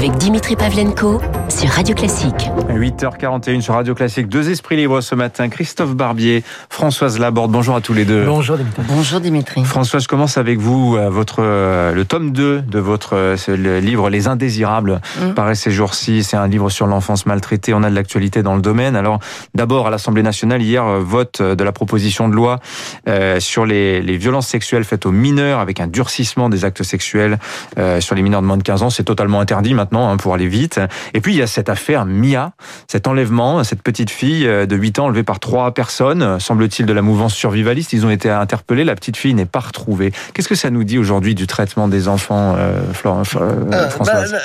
avec 0.00 0.16
Dimitri 0.16 0.56
Pavlenko 0.56 1.20
sur 1.50 1.68
Radio 1.68 1.94
Classique. 1.94 2.50
8h41 2.70 3.60
sur 3.60 3.74
Radio 3.74 3.94
Classique. 3.94 4.30
Deux 4.30 4.48
esprits 4.48 4.76
libres 4.76 5.02
ce 5.02 5.14
matin. 5.14 5.50
Christophe 5.50 5.94
Barbier, 5.94 6.42
Françoise 6.70 7.18
Laborde. 7.18 7.52
Bonjour 7.52 7.76
à 7.76 7.82
tous 7.82 7.92
les 7.92 8.06
deux. 8.06 8.24
Bonjour 8.24 8.56
Dimitri. 8.56 8.82
Bonjour 8.88 9.20
Dimitri. 9.20 9.62
Françoise, 9.62 10.04
je 10.04 10.08
commence 10.08 10.38
avec 10.38 10.58
vous. 10.58 10.96
Euh, 10.96 11.10
votre, 11.10 11.42
euh, 11.42 11.92
le 11.92 12.06
tome 12.06 12.32
2 12.32 12.62
de 12.62 12.78
votre 12.78 13.14
euh, 13.14 13.36
le 13.48 13.80
livre 13.80 14.08
Les 14.08 14.26
Indésirables 14.26 15.02
Mm. 15.20 15.34
paraît 15.34 15.54
ces 15.54 15.70
jours-ci. 15.70 16.24
C'est 16.24 16.38
un 16.38 16.48
livre 16.48 16.70
sur 16.70 16.86
l'enfance 16.86 17.26
maltraitée. 17.26 17.74
On 17.74 17.82
a 17.82 17.90
de 17.90 17.94
l'actualité 17.94 18.42
dans 18.42 18.54
le 18.54 18.62
domaine. 18.62 18.96
Alors, 18.96 19.18
d'abord, 19.54 19.86
à 19.86 19.90
l'Assemblée 19.90 20.22
nationale, 20.22 20.62
hier, 20.62 20.82
vote 21.00 21.42
de 21.42 21.62
la 21.62 21.72
proposition 21.72 22.26
de 22.26 22.34
loi 22.34 22.58
euh, 23.06 23.38
sur 23.38 23.66
les, 23.66 24.00
les 24.00 24.16
violences 24.16 24.46
sexuelles 24.46 24.84
faites 24.84 25.04
aux 25.04 25.12
mineurs 25.12 25.58
avec 25.58 25.78
un 25.78 25.88
durcissement 25.88 26.48
des 26.48 26.64
actes 26.64 26.84
sexuels 26.84 27.38
euh, 27.76 28.00
sur 28.00 28.14
les 28.14 28.22
mineurs 28.22 28.40
de 28.40 28.46
moins 28.46 28.56
de 28.56 28.62
15 28.62 28.82
ans. 28.82 28.88
C'est 28.88 29.04
totalement 29.04 29.40
interdit 29.40 29.74
maintenant 29.74 29.89
hein, 29.92 30.16
pour 30.16 30.34
aller 30.34 30.48
vite. 30.48 30.80
Et 31.14 31.20
puis, 31.20 31.32
il 31.34 31.38
y 31.38 31.42
a 31.42 31.46
cette 31.46 31.68
affaire 31.68 32.06
Mia, 32.06 32.52
cet 32.88 33.06
enlèvement, 33.06 33.62
cette 33.64 33.82
petite 33.82 34.10
fille 34.10 34.46
euh, 34.46 34.66
de 34.66 34.76
8 34.76 34.98
ans 35.00 35.06
enlevée 35.06 35.22
par 35.22 35.40
trois 35.40 35.72
personnes, 35.74 36.38
semble-t-il 36.40 36.86
de 36.86 36.92
la 36.92 37.02
mouvance 37.02 37.34
survivaliste. 37.34 37.92
Ils 37.92 38.06
ont 38.06 38.10
été 38.10 38.30
interpellés. 38.30 38.84
La 38.84 38.94
petite 38.94 39.16
fille 39.16 39.34
n'est 39.34 39.46
pas 39.46 39.60
retrouvée. 39.60 40.12
Qu'est-ce 40.34 40.48
que 40.48 40.54
ça 40.54 40.70
nous 40.70 40.84
dit 40.84 40.98
aujourd'hui 40.98 41.34
du 41.34 41.46
traitement 41.46 41.88
des 41.88 42.08
enfants, 42.08 42.54
euh, 42.56 42.80
Florent, 42.92 43.22
euh, 43.36 43.50
Euh, 43.72 43.90
Françoise 43.90 44.32
bah, 44.32 44.38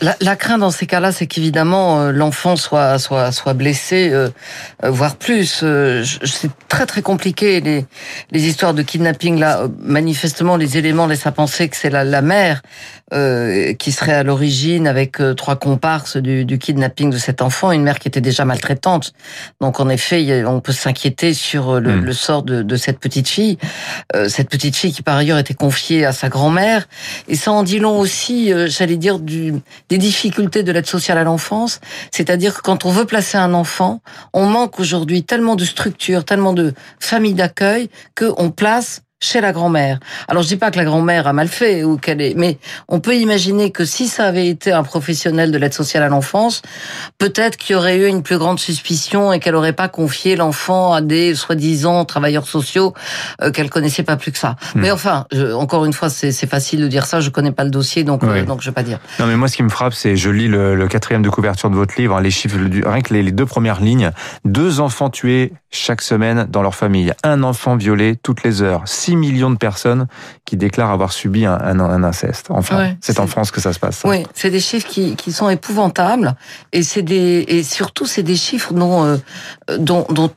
la, 0.00 0.10
la- 0.10 0.16
la 0.20 0.36
crainte 0.36 0.60
dans 0.60 0.70
ces 0.70 0.86
cas-là, 0.86 1.12
c'est 1.12 1.26
qu'évidemment 1.26 2.10
l'enfant 2.10 2.56
soit 2.56 2.98
soit 2.98 3.32
soit 3.32 3.54
blessé, 3.54 4.10
euh, 4.12 4.28
voire 4.82 5.16
plus. 5.16 5.64
C'est 6.24 6.50
très 6.68 6.86
très 6.86 7.02
compliqué 7.02 7.60
les 7.60 7.86
les 8.30 8.46
histoires 8.46 8.74
de 8.74 8.82
kidnapping 8.82 9.38
là. 9.38 9.66
Manifestement, 9.80 10.56
les 10.56 10.78
éléments 10.78 11.06
laissent 11.06 11.26
à 11.26 11.32
penser 11.32 11.68
que 11.68 11.76
c'est 11.76 11.90
la, 11.90 12.04
la 12.04 12.22
mère 12.22 12.62
euh, 13.12 13.72
qui 13.74 13.92
serait 13.92 14.14
à 14.14 14.22
l'origine 14.22 14.86
avec 14.86 15.20
euh, 15.20 15.34
trois 15.34 15.56
comparses 15.56 16.16
du, 16.16 16.44
du 16.44 16.58
kidnapping 16.58 17.10
de 17.10 17.18
cet 17.18 17.42
enfant, 17.42 17.70
une 17.70 17.82
mère 17.82 17.98
qui 17.98 18.08
était 18.08 18.20
déjà 18.20 18.44
maltraitante. 18.44 19.12
Donc 19.60 19.80
en 19.80 19.88
effet, 19.88 20.44
on 20.44 20.60
peut 20.60 20.72
s'inquiéter 20.72 21.34
sur 21.34 21.70
euh, 21.70 21.80
le, 21.80 21.92
Mm. 21.92 22.04
le 22.04 22.12
sort 22.12 22.42
de, 22.42 22.62
de 22.62 22.76
cette 22.76 22.98
petite 22.98 23.28
fille, 23.28 23.58
Euh, 24.16 24.28
cette 24.28 24.48
petite 24.48 24.76
fille 24.76 24.92
qui 24.92 25.02
par 25.02 25.16
ailleurs 25.16 25.38
était 25.38 25.54
confiée 25.54 26.04
à 26.04 26.12
sa 26.12 26.28
grand-mère. 26.28 26.88
Et 27.28 27.36
ça 27.36 27.52
en 27.52 27.62
dit 27.62 27.78
long 27.78 27.98
aussi, 27.98 28.52
euh, 28.52 28.66
j'allais 28.68 28.96
dire, 28.96 29.18
du, 29.18 29.54
des 29.88 29.98
difficultés 29.98 30.62
de 30.62 30.72
l'aide 30.72 30.86
sociale 30.86 31.18
à 31.18 31.24
l'enfance. 31.24 31.80
C'est-à-dire 32.10 32.54
que 32.54 32.62
quand 32.62 32.84
on 32.84 32.90
veut 32.90 33.04
placer 33.04 33.38
un 33.38 33.54
enfant, 33.54 34.00
on 34.32 34.46
manque 34.46 34.80
aujourd'hui 34.80 35.22
tellement 35.22 35.56
de 35.56 35.64
structures, 35.64 36.24
tellement 36.24 36.52
de 36.52 36.72
familles 37.00 37.34
d'accueil 37.34 37.88
qu'on 38.16 38.50
place 38.50 39.02
chez 39.22 39.40
la 39.40 39.52
grand-mère. 39.52 40.00
Alors 40.28 40.42
je 40.42 40.48
dis 40.48 40.56
pas 40.56 40.70
que 40.72 40.76
la 40.78 40.84
grand-mère 40.84 41.26
a 41.28 41.32
mal 41.32 41.46
fait 41.48 41.84
ou 41.84 41.96
qu'elle 41.96 42.20
est, 42.20 42.34
mais 42.36 42.58
on 42.88 42.98
peut 43.00 43.14
imaginer 43.16 43.70
que 43.70 43.84
si 43.84 44.08
ça 44.08 44.24
avait 44.26 44.48
été 44.48 44.72
un 44.72 44.82
professionnel 44.82 45.52
de 45.52 45.58
l'aide 45.58 45.72
sociale 45.72 46.02
à 46.02 46.08
l'enfance, 46.08 46.60
peut-être 47.18 47.56
qu'il 47.56 47.74
y 47.74 47.76
aurait 47.76 47.98
eu 47.98 48.06
une 48.08 48.22
plus 48.24 48.36
grande 48.36 48.58
suspicion 48.58 49.32
et 49.32 49.38
qu'elle 49.38 49.54
aurait 49.54 49.72
pas 49.72 49.88
confié 49.88 50.34
l'enfant 50.34 50.92
à 50.92 51.00
des 51.00 51.34
soi-disant 51.36 52.04
travailleurs 52.04 52.46
sociaux 52.48 52.94
euh, 53.42 53.52
qu'elle 53.52 53.70
connaissait 53.70 54.02
pas 54.02 54.16
plus 54.16 54.32
que 54.32 54.38
ça. 54.38 54.56
Hmm. 54.74 54.80
Mais 54.80 54.90
enfin, 54.90 55.26
je- 55.32 55.52
encore 55.52 55.84
une 55.84 55.92
fois, 55.92 56.10
c'est 56.10 56.32
facile 56.48 56.80
de 56.80 56.88
dire 56.88 57.06
ça. 57.06 57.20
Je 57.20 57.30
connais 57.30 57.52
pas 57.52 57.62
le 57.64 57.70
dossier, 57.70 58.02
donc 58.02 58.24
euh, 58.24 58.32
Oui. 58.40 58.44
donc 58.44 58.60
je 58.60 58.66
vais 58.70 58.74
pas 58.74 58.82
dire. 58.82 58.98
Non, 59.20 59.26
mais 59.26 59.36
moi, 59.36 59.46
ce 59.46 59.56
qui 59.56 59.62
me 59.62 59.68
frappe, 59.68 59.94
c'est, 59.94 60.16
je 60.16 60.30
lis 60.30 60.48
le, 60.48 60.74
le 60.74 60.88
quatrième 60.88 61.22
de 61.22 61.30
couverture 61.30 61.70
de 61.70 61.76
votre 61.76 61.94
livre, 61.96 62.16
hein, 62.16 62.20
les 62.20 62.30
chiffres, 62.32 62.58
du- 62.58 62.82
rien 62.84 63.00
que 63.02 63.14
les, 63.14 63.22
les 63.22 63.30
deux 63.32 63.46
premières 63.46 63.80
lignes. 63.80 64.10
Deux 64.44 64.80
enfants 64.80 65.10
tués 65.10 65.52
chaque 65.70 66.02
semaine 66.02 66.46
dans 66.50 66.62
leur 66.62 66.74
famille. 66.74 67.12
Un 67.22 67.42
enfant 67.44 67.76
violé 67.76 68.16
toutes 68.20 68.42
les 68.42 68.62
heures. 68.62 68.82
6 69.12 69.16
millions 69.16 69.50
de 69.50 69.56
personnes 69.56 70.06
qui 70.46 70.56
déclarent 70.56 70.90
avoir 70.90 71.12
subi 71.12 71.44
un, 71.44 71.52
un, 71.54 71.80
un 71.80 72.02
inceste. 72.02 72.46
Enfin, 72.48 72.78
Ouais, 72.78 72.96
c'est 73.02 73.20
en 73.20 73.26
France 73.26 73.50
que 73.50 73.60
ça 73.60 73.72
se 73.74 73.78
passe. 73.78 74.02
Oui, 74.04 74.24
c'est 74.34 74.50
des 74.50 74.60
chiffres 74.60 74.88
qui, 74.88 75.16
qui 75.16 75.32
sont 75.32 75.50
épouvantables 75.50 76.34
et 76.72 76.82
c'est 76.82 77.02
des 77.02 77.44
et 77.46 77.62
surtout 77.62 78.06
c'est 78.06 78.22
des 78.22 78.36
chiffres 78.36 78.72
dont 78.72 79.04
euh, 79.04 79.16
dont, 79.78 80.06
dont 80.08 80.30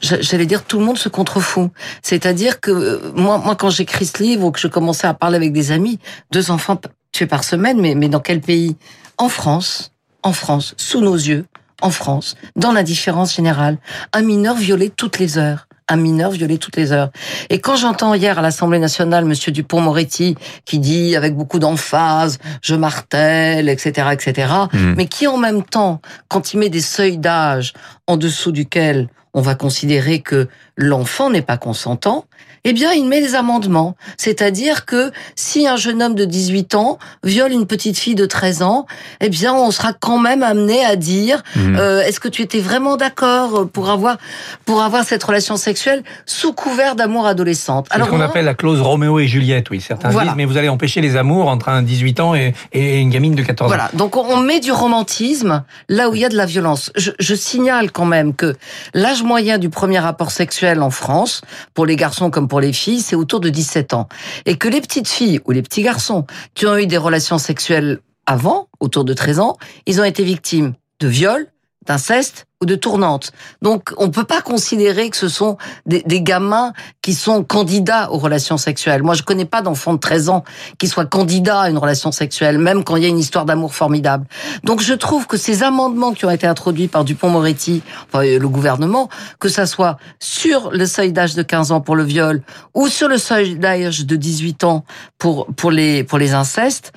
j'allais 0.00 0.46
dire 0.46 0.62
tout 0.64 0.78
le 0.78 0.84
monde 0.84 0.98
se 0.98 1.08
contrefout. 1.08 1.72
C'est-à-dire 2.02 2.60
que 2.60 2.70
euh, 2.70 3.12
moi 3.16 3.38
moi 3.38 3.56
quand 3.56 3.70
j'écris 3.70 4.06
ce 4.06 4.22
livre 4.22 4.44
ou 4.46 4.50
que 4.52 4.60
je 4.60 4.68
commençais 4.68 5.08
à 5.08 5.14
parler 5.14 5.36
avec 5.36 5.52
des 5.52 5.72
amis, 5.72 5.98
deux 6.30 6.52
enfants 6.52 6.80
tués 7.10 7.26
par 7.26 7.42
semaine, 7.42 7.80
mais 7.80 7.96
mais 7.96 8.08
dans 8.08 8.20
quel 8.20 8.40
pays? 8.40 8.76
En 9.18 9.28
France, 9.28 9.92
en 10.22 10.32
France, 10.32 10.74
sous 10.76 11.00
nos 11.00 11.16
yeux, 11.16 11.44
en 11.80 11.90
France, 11.90 12.36
dans 12.54 12.72
l'indifférence 12.72 13.34
générale, 13.34 13.78
un 14.12 14.22
mineur 14.22 14.54
violé 14.54 14.90
toutes 14.90 15.18
les 15.18 15.38
heures. 15.38 15.66
Un 15.92 15.96
mineur 15.96 16.30
violé 16.30 16.56
toutes 16.56 16.76
les 16.76 16.90
heures. 16.92 17.10
Et 17.50 17.58
quand 17.58 17.76
j'entends 17.76 18.14
hier 18.14 18.38
à 18.38 18.42
l'Assemblée 18.42 18.78
nationale 18.78 19.26
Monsieur 19.26 19.52
Dupont-Moretti 19.52 20.36
qui 20.64 20.78
dit 20.78 21.14
avec 21.16 21.36
beaucoup 21.36 21.58
d'emphase, 21.58 22.38
je 22.62 22.74
martèle, 22.74 23.68
etc., 23.68 24.08
etc., 24.12 24.52
Mhm. 24.72 24.94
mais 24.96 25.04
qui 25.06 25.26
en 25.26 25.36
même 25.36 25.62
temps, 25.62 26.00
quand 26.28 26.54
il 26.54 26.60
met 26.60 26.70
des 26.70 26.80
seuils 26.80 27.18
d'âge 27.18 27.74
en 28.06 28.16
dessous 28.16 28.52
duquel 28.52 29.08
on 29.34 29.40
va 29.40 29.54
considérer 29.54 30.20
que 30.20 30.48
l'enfant 30.76 31.30
n'est 31.30 31.40
pas 31.42 31.56
consentant, 31.56 32.26
eh 32.64 32.72
bien, 32.72 32.92
il 32.92 33.06
met 33.08 33.20
des 33.20 33.34
amendements. 33.34 33.96
C'est-à-dire 34.16 34.84
que 34.84 35.10
si 35.34 35.66
un 35.66 35.74
jeune 35.76 36.00
homme 36.00 36.14
de 36.14 36.24
18 36.24 36.76
ans 36.76 36.98
viole 37.24 37.50
une 37.50 37.66
petite 37.66 37.98
fille 37.98 38.14
de 38.14 38.24
13 38.24 38.62
ans, 38.62 38.86
eh 39.20 39.28
bien, 39.30 39.52
on 39.52 39.72
sera 39.72 39.92
quand 39.94 40.18
même 40.18 40.44
amené 40.44 40.84
à 40.84 40.94
dire, 40.94 41.42
Mhm. 41.56 41.76
euh, 41.76 42.02
est-ce 42.02 42.20
que 42.20 42.28
tu 42.28 42.40
étais 42.42 42.60
vraiment 42.60 42.96
d'accord 42.96 43.68
pour 43.68 43.90
avoir, 43.90 44.18
pour 44.64 44.80
avoir 44.82 45.02
cette 45.04 45.24
relation 45.24 45.56
sexuelle 45.56 46.04
sous 46.24 46.52
couvert 46.52 46.94
d'amour 46.94 47.26
adolescente? 47.26 47.88
C'est 47.90 47.98
ce 48.00 48.08
qu'on 48.08 48.20
appelle 48.20 48.44
la 48.44 48.54
clause 48.54 48.80
Roméo 48.80 49.18
et 49.18 49.26
Juliette, 49.26 49.68
oui. 49.70 49.80
Certains 49.80 50.10
Voilà. 50.10 50.28
disent, 50.30 50.36
mais 50.36 50.44
vous 50.44 50.56
allez 50.56 50.68
empêcher 50.68 51.00
les 51.00 51.16
amours 51.16 51.48
entre 51.48 51.68
un 51.68 51.82
18 51.82 52.20
ans 52.20 52.34
et, 52.36 52.54
et 52.72 53.00
une 53.00 53.10
gamine 53.10 53.34
de 53.34 53.42
14 53.42 53.72
ans. 53.72 53.74
Voilà, 53.74 53.90
donc 53.94 54.16
on 54.16 54.22
on 54.32 54.36
met 54.38 54.60
du 54.60 54.70
romantisme 54.72 55.64
là 55.88 56.08
où 56.10 56.14
il 56.14 56.20
y 56.20 56.24
a 56.24 56.28
de 56.28 56.36
la 56.36 56.46
violence. 56.46 56.92
Je, 56.96 57.10
je 57.18 57.34
signale 57.34 57.90
quand 57.92 58.04
même 58.04 58.34
que 58.34 58.54
l'âge 58.94 59.22
moyen 59.22 59.58
du 59.58 59.70
premier 59.70 59.98
rapport 59.98 60.30
sexuel 60.30 60.82
en 60.82 60.90
France, 60.90 61.42
pour 61.74 61.86
les 61.86 61.96
garçons 61.96 62.30
comme 62.30 62.48
pour 62.48 62.60
les 62.60 62.72
filles, 62.72 63.00
c'est 63.00 63.16
autour 63.16 63.40
de 63.40 63.48
17 63.48 63.94
ans. 63.94 64.08
Et 64.46 64.56
que 64.56 64.68
les 64.68 64.80
petites 64.80 65.08
filles 65.08 65.40
ou 65.44 65.52
les 65.52 65.62
petits 65.62 65.82
garçons 65.82 66.26
qui 66.54 66.66
ont 66.66 66.76
eu 66.76 66.86
des 66.86 66.96
relations 66.96 67.38
sexuelles 67.38 68.00
avant, 68.26 68.68
autour 68.80 69.04
de 69.04 69.14
13 69.14 69.40
ans, 69.40 69.56
ils 69.86 70.00
ont 70.00 70.04
été 70.04 70.24
victimes 70.24 70.74
de 71.00 71.08
viols, 71.08 71.48
d'inceste 71.86 72.46
ou 72.60 72.66
de 72.66 72.76
tournante. 72.76 73.32
Donc, 73.60 73.92
on 73.96 74.10
peut 74.10 74.24
pas 74.24 74.40
considérer 74.40 75.10
que 75.10 75.16
ce 75.16 75.28
sont 75.28 75.56
des, 75.84 76.02
des 76.06 76.22
gamins 76.22 76.72
qui 77.02 77.12
sont 77.12 77.42
candidats 77.42 78.12
aux 78.12 78.18
relations 78.18 78.56
sexuelles. 78.56 79.02
Moi, 79.02 79.14
je 79.14 79.24
connais 79.24 79.44
pas 79.44 79.62
d'enfant 79.62 79.94
de 79.94 79.98
13 79.98 80.28
ans 80.28 80.44
qui 80.78 80.86
soit 80.86 81.06
candidat 81.06 81.62
à 81.62 81.70
une 81.70 81.78
relation 81.78 82.12
sexuelle, 82.12 82.58
même 82.58 82.84
quand 82.84 82.94
il 82.96 83.02
y 83.02 83.06
a 83.06 83.08
une 83.08 83.18
histoire 83.18 83.44
d'amour 83.46 83.74
formidable. 83.74 84.26
Donc, 84.62 84.80
je 84.80 84.94
trouve 84.94 85.26
que 85.26 85.36
ces 85.36 85.64
amendements 85.64 86.12
qui 86.12 86.24
ont 86.24 86.30
été 86.30 86.46
introduits 86.46 86.86
par 86.86 87.04
Dupont-Moretti, 87.04 87.82
enfin, 88.06 88.22
le 88.24 88.48
gouvernement, 88.48 89.08
que 89.40 89.48
ça 89.48 89.66
soit 89.66 89.96
sur 90.20 90.70
le 90.70 90.86
seuil 90.86 91.12
d'âge 91.12 91.34
de 91.34 91.42
15 91.42 91.72
ans 91.72 91.80
pour 91.80 91.96
le 91.96 92.04
viol 92.04 92.42
ou 92.74 92.86
sur 92.86 93.08
le 93.08 93.18
seuil 93.18 93.56
d'âge 93.56 94.06
de 94.06 94.16
18 94.16 94.64
ans 94.64 94.84
pour, 95.18 95.46
pour 95.56 95.72
les, 95.72 96.04
pour 96.04 96.18
les 96.18 96.32
incestes, 96.32 96.92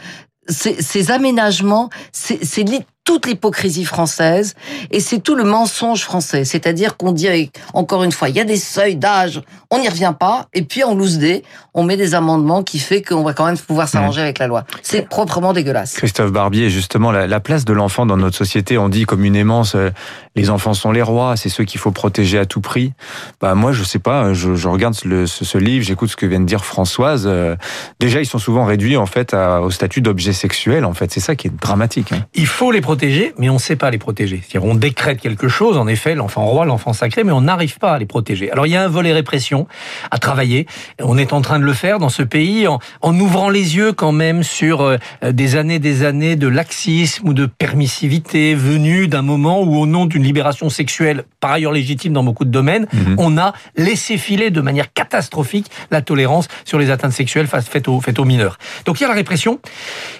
ces, 0.47 0.79
ces 0.81 1.09
aménagements, 1.09 1.89
c'est 2.11 2.63
toute 3.05 3.27
l'hypocrisie 3.27 3.85
française 3.85 4.55
et 4.91 4.99
c'est 4.99 5.19
tout 5.19 5.35
le 5.35 5.43
mensonge 5.45 6.01
français. 6.03 6.43
C'est-à-dire 6.43 6.97
qu'on 6.97 7.11
dit, 7.13 7.51
encore 7.73 8.03
une 8.03 8.11
fois, 8.11 8.27
il 8.29 8.35
y 8.35 8.39
a 8.39 8.43
des 8.43 8.57
seuils 8.57 8.95
d'âge, 8.97 9.41
on 9.71 9.79
n'y 9.79 9.87
revient 9.87 10.13
pas, 10.19 10.47
et 10.53 10.63
puis 10.63 10.83
en 10.83 10.93
loose 10.95 11.17
day, 11.19 11.43
on 11.73 11.83
met 11.83 11.97
des 11.97 12.15
amendements 12.15 12.63
qui 12.63 12.79
fait 12.79 13.01
qu'on 13.01 13.23
va 13.23 13.33
quand 13.33 13.45
même 13.45 13.57
pouvoir 13.57 13.87
s'arranger 13.87 14.21
avec 14.21 14.39
la 14.39 14.47
loi. 14.47 14.63
C'est 14.81 15.07
proprement 15.07 15.53
dégueulasse. 15.53 15.93
Christophe 15.93 16.31
Barbier, 16.31 16.69
justement, 16.69 17.11
la, 17.11 17.27
la 17.27 17.39
place 17.39 17.63
de 17.63 17.73
l'enfant 17.73 18.05
dans 18.05 18.17
notre 18.17 18.35
société, 18.37 18.77
on 18.77 18.89
dit 18.89 19.05
communément, 19.05 19.63
c'est- 19.63 19.93
les 20.35 20.49
enfants 20.49 20.73
sont 20.73 20.91
les 20.91 21.01
rois, 21.03 21.37
c'est 21.37 21.49
ceux 21.49 21.63
qu'il 21.63 21.79
faut 21.79 21.91
protéger 21.91 22.39
à 22.39 22.45
tout 22.45 22.59
prix. 22.61 22.93
Bah 23.39 23.53
moi, 23.55 23.71
je 23.71 23.83
sais 23.83 23.99
pas, 23.99 24.33
je, 24.33 24.55
je 24.55 24.67
regarde 24.67 24.95
le- 25.05 25.27
ce, 25.27 25.45
ce 25.45 25.57
livre, 25.57 25.85
j'écoute 25.85 26.09
ce 26.09 26.15
que 26.15 26.25
vient 26.25 26.39
de 26.39 26.45
dire 26.45 26.65
Françoise. 26.65 27.25
euh, 27.27 27.55
déjà, 27.99 28.19
ils 28.19 28.25
sont 28.25 28.39
souvent 28.39 28.65
réduits 28.65 28.97
en 28.97 29.05
fait 29.05 29.33
à- 29.33 29.61
au 29.61 29.69
statut 29.71 30.01
d'objet 30.01 30.33
sexuel. 30.33 30.85
En 30.85 30.93
fait, 30.93 31.11
c'est 31.11 31.19
ça 31.19 31.35
qui 31.35 31.47
est 31.47 31.55
dramatique. 31.61 32.11
hein. 32.11 32.25
Il 32.33 32.47
faut 32.47 32.71
les 32.71 32.81
protéger, 32.81 32.94
mais 33.37 33.49
on 33.49 33.53
ne 33.55 33.59
sait 33.59 33.75
pas 33.75 33.89
les 33.91 33.97
protéger. 33.97 34.41
C'est-à-dire, 34.47 34.69
on 34.69 34.75
décrète 34.75 35.19
quelque 35.19 35.47
chose, 35.47 35.77
en 35.77 35.87
effet, 35.87 36.15
l'enfant 36.15 36.45
roi, 36.45 36.65
l'enfant 36.65 36.93
sacré, 36.93 37.23
mais 37.23 37.31
on 37.31 37.41
n'arrive 37.41 37.77
pas 37.77 37.93
à 37.93 37.99
les 37.99 38.05
protéger. 38.05 38.51
Alors, 38.51 38.65
il 38.67 38.71
y 38.71 38.75
a 38.75 38.83
un 38.83 38.87
volet 38.87 39.13
répression 39.13 39.67
à 40.11 40.17
travailler. 40.17 40.65
On 41.01 41.17
est 41.17 41.33
en 41.33 41.41
train 41.41 41.59
de 41.59 41.65
le 41.65 41.73
faire 41.73 41.99
dans 41.99 42.09
ce 42.09 42.23
pays 42.23 42.67
en, 42.67 42.79
en 43.01 43.19
ouvrant 43.19 43.49
les 43.49 43.75
yeux 43.75 43.93
quand 43.93 44.11
même 44.11 44.43
sur 44.43 44.81
euh, 44.81 44.97
des 45.31 45.55
années, 45.55 45.79
des 45.79 46.03
années 46.03 46.35
de 46.35 46.47
laxisme 46.47 47.27
ou 47.29 47.33
de 47.33 47.45
permissivité 47.45 48.55
venue 48.55 49.07
d'un 49.07 49.21
moment 49.21 49.61
où, 49.61 49.77
au 49.77 49.85
nom 49.85 50.05
d'une 50.05 50.23
libération 50.23 50.69
sexuelle, 50.69 51.23
par 51.39 51.51
ailleurs 51.51 51.71
légitime 51.71 52.13
dans 52.13 52.23
beaucoup 52.23 52.45
de 52.45 52.51
domaines, 52.51 52.87
Mhm. 52.93 53.15
on 53.17 53.37
a 53.37 53.53
laissé 53.75 54.17
filer 54.17 54.49
de 54.49 54.61
manière 54.61 54.91
catastrophique 54.93 55.69
la 55.91 56.01
tolérance 56.01 56.47
sur 56.63 56.79
les 56.79 56.89
atteintes 56.91 57.11
sexuelles 57.11 57.47
faites 57.47 57.87
aux, 57.87 57.99
faites 57.99 58.19
aux 58.19 58.25
mineurs. 58.25 58.57
Donc 58.85 58.99
il 58.99 59.03
y 59.03 59.05
a 59.05 59.09
la 59.09 59.15
répression, 59.15 59.59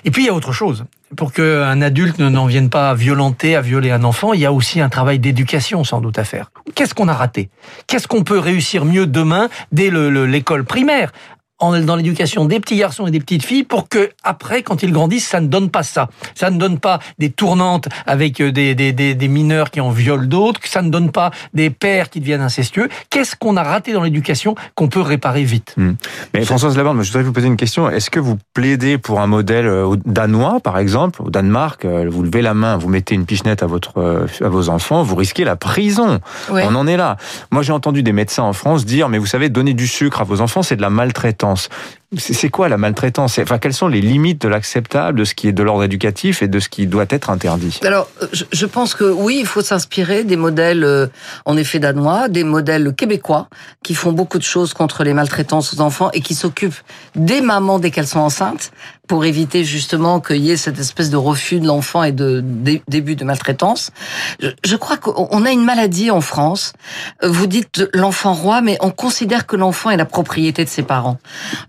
et 0.03 0.11
puis 0.11 0.23
il 0.23 0.25
y 0.25 0.29
a 0.29 0.33
autre 0.33 0.51
chose. 0.51 0.85
Pour 1.17 1.31
qu'un 1.33 1.81
adulte 1.81 2.19
ne- 2.19 2.29
n'en 2.29 2.45
vienne 2.45 2.69
pas 2.69 2.89
à 2.89 2.93
violenter, 2.95 3.55
à 3.55 3.61
violer 3.61 3.91
un 3.91 4.03
enfant, 4.03 4.33
il 4.33 4.39
y 4.41 4.45
a 4.45 4.51
aussi 4.53 4.81
un 4.81 4.89
travail 4.89 5.19
d'éducation 5.19 5.83
sans 5.83 6.01
doute 6.01 6.19
à 6.19 6.23
faire. 6.23 6.51
Qu'est-ce 6.75 6.93
qu'on 6.93 7.07
a 7.07 7.13
raté? 7.13 7.49
Qu'est-ce 7.87 8.07
qu'on 8.07 8.23
peut 8.23 8.39
réussir 8.39 8.85
mieux 8.85 9.05
dès 9.71 9.89
le- 9.89 10.09
le- 10.09 10.25
l'école 10.25 10.65
primaire? 10.65 11.11
Dans 11.59 11.95
l'éducation 11.95 12.45
des 12.45 12.59
petits 12.59 12.75
garçons 12.75 13.07
et 13.07 13.11
des 13.11 13.19
petites 13.19 13.45
filles 13.45 13.63
pour 13.63 13.87
que 13.87 14.09
après, 14.23 14.61
quand 14.61 14.83
ils 14.83 14.91
grandissent, 14.91 15.27
ça 15.27 15.39
ne 15.39 15.47
donne 15.47 15.69
pas 15.69 15.83
ça. 15.83 16.09
Ça 16.35 16.49
ne 16.49 16.57
donne 16.57 16.79
pas 16.79 16.99
des 17.17 17.29
tournantes 17.29 17.87
avec 18.05 18.41
euh, 18.41 18.51
des, 18.51 18.75
des, 18.75 18.91
des, 18.91 19.15
des 19.15 19.27
mineurs 19.27 19.71
qui 19.71 19.79
en 19.79 19.89
violent 19.89 20.25
d'autres, 20.25 20.59
ça 20.65 20.81
ne 20.81 20.89
donne 20.89 21.11
pas 21.11 21.31
des 21.53 21.69
pères 21.69 22.09
qui 22.09 22.19
deviennent 22.19 22.41
incestueux. 22.41 22.89
Qu'est-ce 23.09 23.35
qu'on 23.35 23.55
a 23.55 23.63
raté 23.63 23.93
dans 23.93 24.03
l'éducation 24.03 24.55
qu'on 24.75 24.89
peut 24.89 24.99
réparer 25.01 25.43
vite? 25.43 25.73
Hmm. 25.77 25.93
Mais 26.33 26.43
Françoise 26.43 26.75
Laborde, 26.75 27.01
je 27.01 27.07
voudrais 27.07 27.23
vous 27.23 27.31
poser 27.31 27.47
une 27.47 27.57
question. 27.57 27.89
Est-ce 27.89 28.09
que 28.09 28.19
vous 28.19 28.37
plaidez 28.53 28.97
pour 28.97 29.21
un 29.21 29.27
modèle 29.27 29.67
euh, 29.67 29.95
danois, 30.05 30.59
par 30.59 30.77
exemple, 30.77 31.21
au 31.21 31.29
Danemark 31.29 31.85
euh, 31.85 32.07
Vous 32.09 32.23
levez 32.23 32.41
la 32.41 32.53
main, 32.53 32.75
vous 32.75 32.89
mettez 32.89 33.15
une 33.15 33.25
pichenette 33.25 33.63
à 33.63 33.67
votre 33.67 34.27
à 34.41 34.49
vos 34.49 34.69
enfants, 34.69 35.03
vous 35.03 35.15
risquez 35.15 35.45
la 35.45 35.55
prison? 35.55 36.19
On 36.49 36.75
en 36.75 36.85
est 36.85 36.97
là. 36.97 37.15
Moi, 37.51 37.61
j'ai 37.63 37.71
entendu 37.71 38.03
des 38.03 38.11
médecins 38.11 38.43
en 38.43 38.53
France 38.53 38.85
dire, 38.85 39.07
mais 39.07 39.17
vous 39.17 39.25
savez, 39.25 39.49
donner 39.49 39.73
du 39.73 39.87
sucre 39.87 40.21
à 40.21 40.23
vos 40.25 40.41
enfants, 40.41 40.63
c'est 40.63 40.75
de 40.75 40.81
la 40.81 40.89
maltraitance. 40.89 41.45
else 41.55 41.69
C'est 42.17 42.49
quoi 42.49 42.69
la 42.69 42.77
maltraitance 42.77 43.39
Enfin, 43.39 43.57
quelles 43.57 43.73
sont 43.73 43.87
les 43.87 44.01
limites 44.01 44.41
de 44.41 44.47
l'acceptable, 44.47 45.19
de 45.19 45.25
ce 45.25 45.33
qui 45.33 45.47
est 45.47 45.51
de 45.51 45.63
l'ordre 45.63 45.83
éducatif 45.83 46.41
et 46.41 46.47
de 46.47 46.59
ce 46.59 46.69
qui 46.69 46.87
doit 46.87 47.05
être 47.09 47.29
interdit? 47.29 47.79
Alors, 47.83 48.07
je 48.51 48.65
pense 48.65 48.93
que 48.93 49.03
oui, 49.03 49.37
il 49.39 49.45
faut 49.45 49.61
s'inspirer 49.61 50.23
des 50.23 50.35
modèles, 50.35 50.83
euh, 50.83 51.07
en 51.45 51.57
effet, 51.57 51.79
danois, 51.79 52.29
des 52.29 52.43
modèles 52.43 52.93
québécois, 52.93 53.49
qui 53.83 53.95
font 53.95 54.11
beaucoup 54.11 54.37
de 54.37 54.43
choses 54.43 54.73
contre 54.73 55.03
les 55.03 55.13
maltraitances 55.13 55.73
aux 55.73 55.81
enfants 55.81 56.09
et 56.13 56.21
qui 56.21 56.35
s'occupent 56.35 56.79
des 57.15 57.41
mamans 57.41 57.79
dès 57.79 57.91
qu'elles 57.91 58.07
sont 58.07 58.19
enceintes, 58.19 58.71
pour 59.07 59.25
éviter 59.25 59.63
justement 59.63 60.19
qu'il 60.19 60.37
y 60.37 60.51
ait 60.51 60.57
cette 60.57 60.79
espèce 60.79 61.09
de 61.09 61.17
refus 61.17 61.59
de 61.59 61.67
l'enfant 61.67 62.03
et 62.03 62.11
de, 62.11 62.43
début 62.87 63.15
de 63.15 63.23
maltraitance. 63.23 63.91
Je, 64.39 64.75
crois 64.75 64.97
qu'on 64.97 65.45
a 65.45 65.51
une 65.51 65.63
maladie 65.63 66.11
en 66.11 66.21
France. 66.21 66.73
Vous 67.23 67.47
dites 67.47 67.87
l'enfant 67.93 68.33
roi, 68.33 68.61
mais 68.61 68.77
on 68.81 68.91
considère 68.91 69.45
que 69.45 69.55
l'enfant 69.55 69.89
est 69.89 69.97
la 69.97 70.05
propriété 70.05 70.63
de 70.63 70.69
ses 70.69 70.83
parents. 70.83 71.17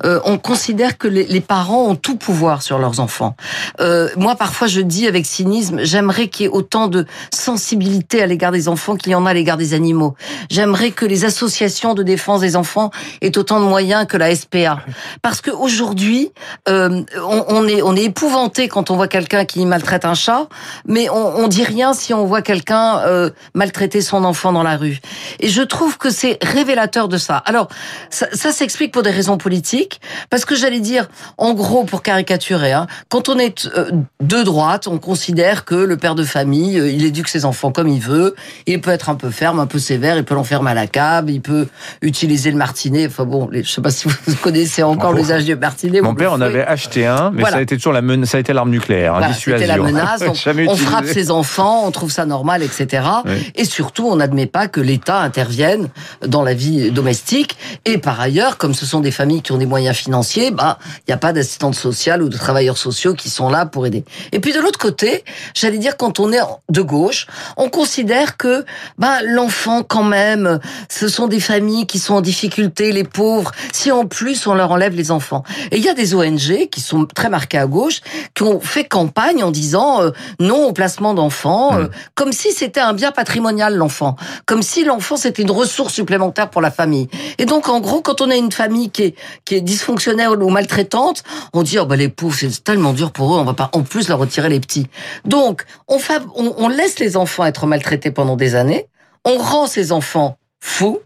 Euh, 0.04 0.20
on 0.26 0.38
considère 0.38 0.98
que 0.98 1.06
les, 1.06 1.40
parents 1.40 1.84
ont 1.84 1.94
tout 1.94 2.16
pouvoir 2.16 2.60
sur 2.60 2.78
leurs 2.78 2.98
enfants. 2.98 3.36
Euh, 3.80 4.08
moi, 4.16 4.34
parfois, 4.34 4.66
je 4.66 4.80
dis 4.80 5.06
avec 5.06 5.24
cynisme, 5.24 5.78
j'aimerais 5.84 6.26
qu'il 6.28 6.44
y 6.44 6.46
ait 6.46 6.52
autant 6.52 6.88
de 6.88 7.06
sensibilité 7.32 8.20
à 8.22 8.26
l'égard 8.26 8.50
des 8.50 8.68
enfants 8.68 8.96
qu'il 8.96 9.12
y 9.12 9.14
en 9.14 9.24
a 9.24 9.30
à 9.30 9.34
l'égard 9.34 9.56
des 9.56 9.72
animaux. 9.72 10.16
J'aimerais 10.50 10.90
que 10.90 11.06
les 11.06 11.24
associations 11.24 11.94
de 11.94 12.02
défense 12.02 12.40
des 12.40 12.56
enfants 12.56 12.90
aient 13.20 13.38
autant 13.38 13.60
de 13.60 13.66
moyens 13.66 14.06
que 14.06 14.16
la 14.16 14.34
SPA. 14.34 14.80
Parce 15.22 15.40
qu'aujourd'hui, 15.40 16.32
euh, 16.68 17.02
on, 17.28 17.68
est, 17.68 17.82
on 17.82 17.94
est 17.94 18.04
épouvanté 18.04 18.66
quand 18.66 18.90
on 18.90 18.96
voit 18.96 19.08
quelqu'un 19.08 19.44
qui 19.44 19.64
maltraite 19.64 20.04
un 20.04 20.14
chat, 20.14 20.48
mais 20.86 21.08
on, 21.08 21.36
on 21.36 21.46
dit 21.46 21.62
rien 21.62 21.94
si 21.94 22.12
on 22.12 22.24
voit 22.24 22.42
quelqu'un 22.42 22.98
euh, 23.06 23.30
maltraiter 23.54 24.00
son 24.00 24.24
enfant 24.24 24.52
dans 24.52 24.64
la 24.64 24.76
rue. 24.76 24.98
Et 25.38 25.48
je 25.48 25.62
trouve 25.62 25.98
que 25.98 26.10
c'est 26.10 26.38
révélateur 26.42 27.06
de 27.06 27.16
ça. 27.16 27.36
Alors, 27.46 27.68
ça, 28.10 28.26
ça 28.32 28.50
s'explique 28.50 28.92
pour 28.92 29.04
des 29.04 29.10
raisons 29.10 29.38
politiques, 29.38 30.00
parce 30.30 30.44
que 30.44 30.54
j'allais 30.54 30.80
dire, 30.80 31.08
en 31.38 31.54
gros, 31.54 31.84
pour 31.84 32.02
caricaturer, 32.02 32.72
hein, 32.72 32.86
quand 33.08 33.28
on 33.28 33.38
est 33.38 33.66
euh, 33.76 33.90
de 34.20 34.42
droite, 34.42 34.86
on 34.88 34.98
considère 34.98 35.64
que 35.64 35.74
le 35.74 35.96
père 35.96 36.14
de 36.14 36.24
famille, 36.24 36.78
euh, 36.78 36.90
il 36.90 37.04
éduque 37.04 37.28
ses 37.28 37.44
enfants 37.44 37.72
comme 37.72 37.88
il 37.88 38.00
veut, 38.00 38.34
il 38.66 38.80
peut 38.80 38.90
être 38.90 39.08
un 39.08 39.14
peu 39.14 39.30
ferme, 39.30 39.60
un 39.60 39.66
peu 39.66 39.78
sévère, 39.78 40.16
il 40.16 40.24
peut 40.24 40.34
l'enfermer 40.34 40.70
à 40.70 40.74
la 40.74 40.86
cave, 40.86 41.30
il 41.30 41.40
peut 41.40 41.66
utiliser 42.02 42.50
le 42.50 42.56
martinet. 42.56 43.06
Enfin 43.06 43.24
bon, 43.24 43.48
je 43.52 43.62
sais 43.62 43.80
pas 43.80 43.90
si 43.90 44.08
vous 44.08 44.34
connaissez 44.42 44.82
encore 44.82 45.12
l'usage 45.12 45.44
du 45.44 45.56
martinet. 45.56 46.00
Mon 46.00 46.14
père 46.14 46.32
en 46.32 46.40
avait 46.40 46.64
acheté 46.64 47.06
un 47.06 47.30
mais 47.32 47.44
ça 47.44 47.56
a 47.56 47.60
été 47.60 47.76
toujours 47.76 47.92
la 47.92 48.02
menace, 48.02 48.30
ça 48.30 48.38
a 48.38 48.40
été 48.40 48.52
l'arme 48.52 48.70
nucléaire, 48.70 49.14
hein, 49.14 49.32
C'était 49.32 49.66
la 49.66 49.78
menace. 49.78 50.22
on 50.68 50.76
frappe 50.76 51.06
ses 51.06 51.30
enfants, 51.30 51.84
on 51.86 51.90
trouve 51.90 52.10
ça 52.10 52.26
normal, 52.26 52.62
etc. 52.62 53.06
Et 53.54 53.64
surtout, 53.64 54.06
on 54.08 54.16
n'admet 54.16 54.46
pas 54.46 54.68
que 54.68 54.80
l'État 54.80 55.20
intervienne 55.20 55.88
dans 56.26 56.42
la 56.42 56.54
vie 56.54 56.90
domestique. 56.90 57.56
Et 57.84 57.98
par 57.98 58.20
ailleurs, 58.20 58.58
comme 58.58 58.74
ce 58.74 58.86
sont 58.86 59.00
des 59.00 59.10
familles 59.10 59.42
qui 59.42 59.52
ont 59.52 59.58
des 59.58 59.66
moyens 59.66 59.96
financiers, 59.96 60.05
bah, 60.08 60.78
il 60.98 61.10
n'y 61.10 61.14
a 61.14 61.18
pas 61.18 61.32
d'assistante 61.32 61.74
sociale 61.74 62.22
ou 62.22 62.28
de 62.28 62.36
travailleurs 62.36 62.78
sociaux 62.78 63.14
qui 63.14 63.30
sont 63.30 63.48
là 63.48 63.66
pour 63.66 63.86
aider. 63.86 64.04
Et 64.32 64.40
puis 64.40 64.52
de 64.52 64.60
l'autre 64.60 64.78
côté, 64.78 65.24
j'allais 65.54 65.78
dire, 65.78 65.96
quand 65.96 66.20
on 66.20 66.32
est 66.32 66.40
de 66.68 66.82
gauche, 66.82 67.26
on 67.56 67.68
considère 67.68 68.36
que 68.36 68.64
bah, 68.98 69.18
l'enfant, 69.22 69.82
quand 69.82 70.02
même, 70.02 70.60
ce 70.88 71.08
sont 71.08 71.26
des 71.26 71.40
familles 71.40 71.86
qui 71.86 71.98
sont 71.98 72.14
en 72.14 72.20
difficulté, 72.20 72.92
les 72.92 73.04
pauvres. 73.04 73.52
Si 73.72 73.92
en 73.92 74.06
plus 74.06 74.46
on 74.46 74.54
leur 74.54 74.70
enlève 74.72 74.94
les 74.94 75.10
enfants. 75.10 75.42
Et 75.70 75.78
il 75.78 75.84
y 75.84 75.88
a 75.88 75.94
des 75.94 76.14
ONG 76.14 76.68
qui 76.70 76.80
sont 76.80 77.06
très 77.06 77.28
marqués 77.28 77.58
à 77.58 77.66
gauche, 77.66 78.00
qui 78.34 78.42
ont 78.42 78.60
fait 78.60 78.84
campagne 78.84 79.42
en 79.42 79.50
disant 79.50 80.02
euh, 80.02 80.10
non 80.40 80.66
au 80.66 80.72
placement 80.72 81.14
d'enfants, 81.14 81.72
mm. 81.72 81.76
euh, 81.76 81.88
comme 82.14 82.32
si 82.32 82.52
c'était 82.52 82.80
un 82.80 82.92
bien 82.92 83.12
patrimonial 83.12 83.74
l'enfant, 83.76 84.16
comme 84.46 84.62
si 84.62 84.84
l'enfant 84.84 85.16
c'était 85.16 85.42
une 85.42 85.50
ressource 85.50 85.94
supplémentaire 85.94 86.50
pour 86.50 86.60
la 86.60 86.70
famille. 86.70 87.08
Et 87.38 87.46
donc 87.46 87.68
en 87.68 87.80
gros, 87.80 88.00
quand 88.00 88.20
on 88.20 88.30
a 88.30 88.36
une 88.36 88.52
famille 88.52 88.90
qui 88.90 89.02
est 89.02 89.14
qui 89.44 89.54
est 89.54 89.60
dysfonctionnelle 89.60 89.95
ou 90.06 90.48
maltraitante, 90.48 91.22
on 91.52 91.62
dit 91.62 91.78
oh 91.78 91.86
bah 91.86 91.96
les 91.96 92.08
pauvres 92.08 92.36
c'est 92.38 92.64
tellement 92.64 92.92
dur 92.92 93.12
pour 93.12 93.34
eux, 93.34 93.38
on 93.38 93.44
va 93.44 93.54
pas 93.54 93.70
en 93.72 93.82
plus 93.82 94.08
leur 94.08 94.18
retirer 94.18 94.48
les 94.48 94.60
petits. 94.60 94.86
Donc 95.24 95.64
on, 95.88 95.98
on, 96.34 96.54
on 96.56 96.68
laisse 96.68 96.98
les 96.98 97.16
enfants 97.16 97.44
être 97.44 97.66
maltraités 97.66 98.10
pendant 98.10 98.36
des 98.36 98.54
années, 98.54 98.86
on 99.24 99.38
rend 99.38 99.66
ces 99.66 99.92
enfants 99.92 100.38
fous 100.60 101.00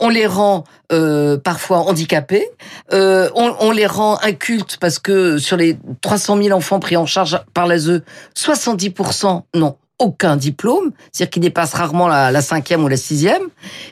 on 0.00 0.08
les 0.08 0.26
rend 0.26 0.64
euh, 0.92 1.36
parfois 1.36 1.78
handicapés, 1.80 2.48
euh, 2.92 3.28
on, 3.34 3.70
les 3.70 3.86
rend 3.86 4.18
incultes 4.22 4.78
parce 4.80 4.98
que 4.98 5.38
sur 5.38 5.56
les 5.56 5.76
300 6.00 6.42
000 6.42 6.56
enfants 6.56 6.80
pris 6.80 6.96
en 6.96 7.06
charge 7.06 7.38
par 7.54 7.66
l'ASE, 7.66 8.02
70% 8.34 9.42
n'ont 9.54 9.76
aucun 9.98 10.36
diplôme, 10.36 10.92
c'est-à-dire 11.12 11.30
qu'ils 11.30 11.42
dépassent 11.42 11.74
rarement 11.74 12.08
la, 12.08 12.40
cinquième 12.40 12.82
ou 12.82 12.88
la 12.88 12.96
sixième. 12.96 13.42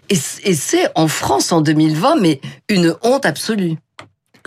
Et, 0.09 0.17
et 0.45 0.55
c'est 0.55 0.89
en 0.95 1.07
France 1.07 1.53
en 1.53 1.61
2020, 1.61 2.17
mais 2.17 2.41
une 2.71 2.95
honte 3.03 3.27
absolue. 3.27 3.77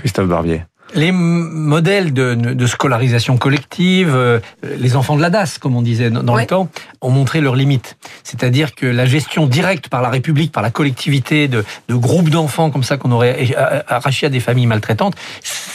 Christophe 0.02 0.28
Barbier. 0.28 0.64
Les 0.94 1.14
modèles 1.14 2.12
de, 2.12 2.34
de, 2.36 2.68
scolarisation 2.68 3.38
collective, 3.38 4.14
euh, 4.14 4.40
les 4.62 4.98
enfants 4.98 5.16
de 5.16 5.22
la 5.22 5.30
DAS, 5.30 5.58
comme 5.58 5.78
on 5.78 5.82
disait 5.82 6.10
dans 6.10 6.36
le 6.36 6.46
temps, 6.46 6.68
ont 7.00 7.12
montré 7.12 7.40
leurs 7.40 7.56
limites. 7.56 7.98
C'est-à-dire 8.24 8.76
que 8.76 8.86
la 8.88 9.06
gestion 9.06 9.46
directe 9.46 9.88
par 9.88 10.02
la 10.02 10.10
République, 10.10 10.52
par 10.52 10.62
la 10.62 10.70
collectivité 10.70 11.48
de, 11.48 11.64
de 11.88 11.96
groupes 11.96 12.30
d'enfants 12.30 12.72
comme 12.72 12.84
ça 12.84 12.98
qu'on 12.98 13.12
aurait 13.12 13.56
arraché 13.88 14.26
à 14.26 14.30
des 14.30 14.42
familles 14.42 14.66
maltraitantes, 14.66 15.16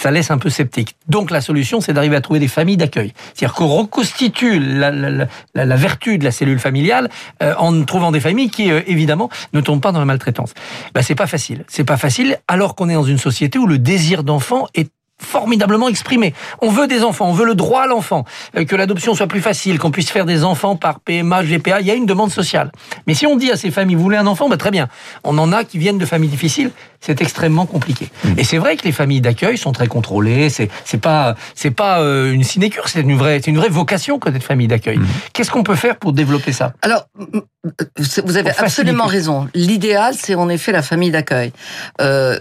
ça 0.06 0.12
laisse 0.12 0.30
un 0.30 0.38
peu 0.38 0.50
sceptique. 0.50 0.94
Donc 1.08 1.32
la 1.32 1.40
solution, 1.40 1.80
c'est 1.80 1.92
d'arriver 1.92 2.14
à 2.14 2.20
trouver 2.20 2.38
des 2.38 2.46
familles 2.46 2.76
d'accueil. 2.76 3.12
C'est-à-dire 3.34 3.56
qu'on 3.56 3.66
reconstitue 3.66 4.60
la, 4.60 4.92
la, 4.92 5.26
la, 5.52 5.76
vertu 5.76 6.16
de 6.16 6.22
la 6.22 6.30
cellule 6.30 6.60
familiale 6.60 7.10
euh, 7.42 7.56
en 7.58 7.82
trouvant 7.82 8.12
des 8.12 8.20
familles 8.20 8.48
qui, 8.48 8.70
euh, 8.70 8.82
évidemment, 8.86 9.30
ne 9.52 9.60
tombent 9.60 9.80
pas 9.80 9.90
dans 9.90 9.98
la 9.98 10.04
maltraitance. 10.04 10.54
Ben, 10.94 11.02
c'est 11.02 11.16
pas 11.16 11.26
facile. 11.26 11.64
C'est 11.66 11.82
pas 11.82 11.96
facile 11.96 12.38
alors 12.46 12.76
qu'on 12.76 12.88
est 12.88 12.94
dans 12.94 13.02
une 13.02 13.18
société 13.18 13.58
où 13.58 13.66
le 13.66 13.78
désir 13.78 14.22
d'enfant 14.22 14.68
est 14.74 14.92
formidablement 15.18 15.88
exprimé. 15.88 16.34
On 16.60 16.68
veut 16.68 16.86
des 16.86 17.02
enfants, 17.02 17.28
on 17.28 17.32
veut 17.32 17.46
le 17.46 17.54
droit 17.54 17.82
à 17.82 17.86
l'enfant, 17.86 18.24
euh, 18.56 18.64
que 18.64 18.76
l'adoption 18.76 19.14
soit 19.14 19.26
plus 19.26 19.40
facile, 19.40 19.78
qu'on 19.78 19.90
puisse 19.90 20.10
faire 20.10 20.26
des 20.26 20.44
enfants 20.44 20.76
par 20.76 21.00
PMA, 21.00 21.42
GPA, 21.42 21.80
il 21.80 21.86
y 21.86 21.90
a 21.90 21.94
une 21.94 22.06
demande 22.06 22.30
sociale. 22.30 22.70
Mais 23.06 23.14
si 23.14 23.26
on 23.26 23.36
dit 23.36 23.50
à 23.50 23.56
ces 23.56 23.70
familles, 23.70 23.96
vous 23.96 24.02
voulez 24.02 24.18
un 24.18 24.26
enfant, 24.26 24.48
bah 24.48 24.56
très 24.56 24.70
bien. 24.70 24.88
On 25.24 25.38
en 25.38 25.52
a 25.52 25.64
qui 25.64 25.78
viennent 25.78 25.98
de 25.98 26.06
familles 26.06 26.28
difficiles, 26.28 26.70
c'est 27.00 27.20
extrêmement 27.22 27.66
compliqué. 27.66 28.10
Mmh. 28.24 28.28
Et 28.38 28.44
c'est 28.44 28.58
vrai 28.58 28.76
que 28.76 28.84
les 28.84 28.92
familles 28.92 29.20
d'accueil 29.22 29.56
sont 29.56 29.72
très 29.72 29.86
contrôlées, 29.86 30.50
c'est 30.50 30.68
c'est 30.84 31.00
pas 31.00 31.34
c'est 31.54 31.70
pas 31.70 32.00
euh, 32.00 32.32
une 32.32 32.44
sinécure, 32.44 32.88
c'est 32.88 33.00
une 33.00 33.16
vraie 33.16 33.40
c'est 33.42 33.50
une 33.50 33.58
vraie 33.58 33.68
vocation 33.68 34.18
que 34.18 34.28
d'être 34.28 34.42
famille 34.42 34.68
d'accueil. 34.68 34.98
Mmh. 34.98 35.06
Qu'est-ce 35.32 35.50
qu'on 35.50 35.62
peut 35.62 35.76
faire 35.76 35.96
pour 35.96 36.12
développer 36.12 36.52
ça? 36.52 36.72
Alors 36.82 37.06
vous 37.98 38.36
avez 38.36 38.50
absolument 38.58 39.06
raison. 39.06 39.48
L'idéal, 39.54 40.14
c'est 40.16 40.34
en 40.34 40.48
effet 40.48 40.72
la 40.72 40.82
famille 40.82 41.10
d'accueil. 41.10 41.52
Euh, 42.00 42.38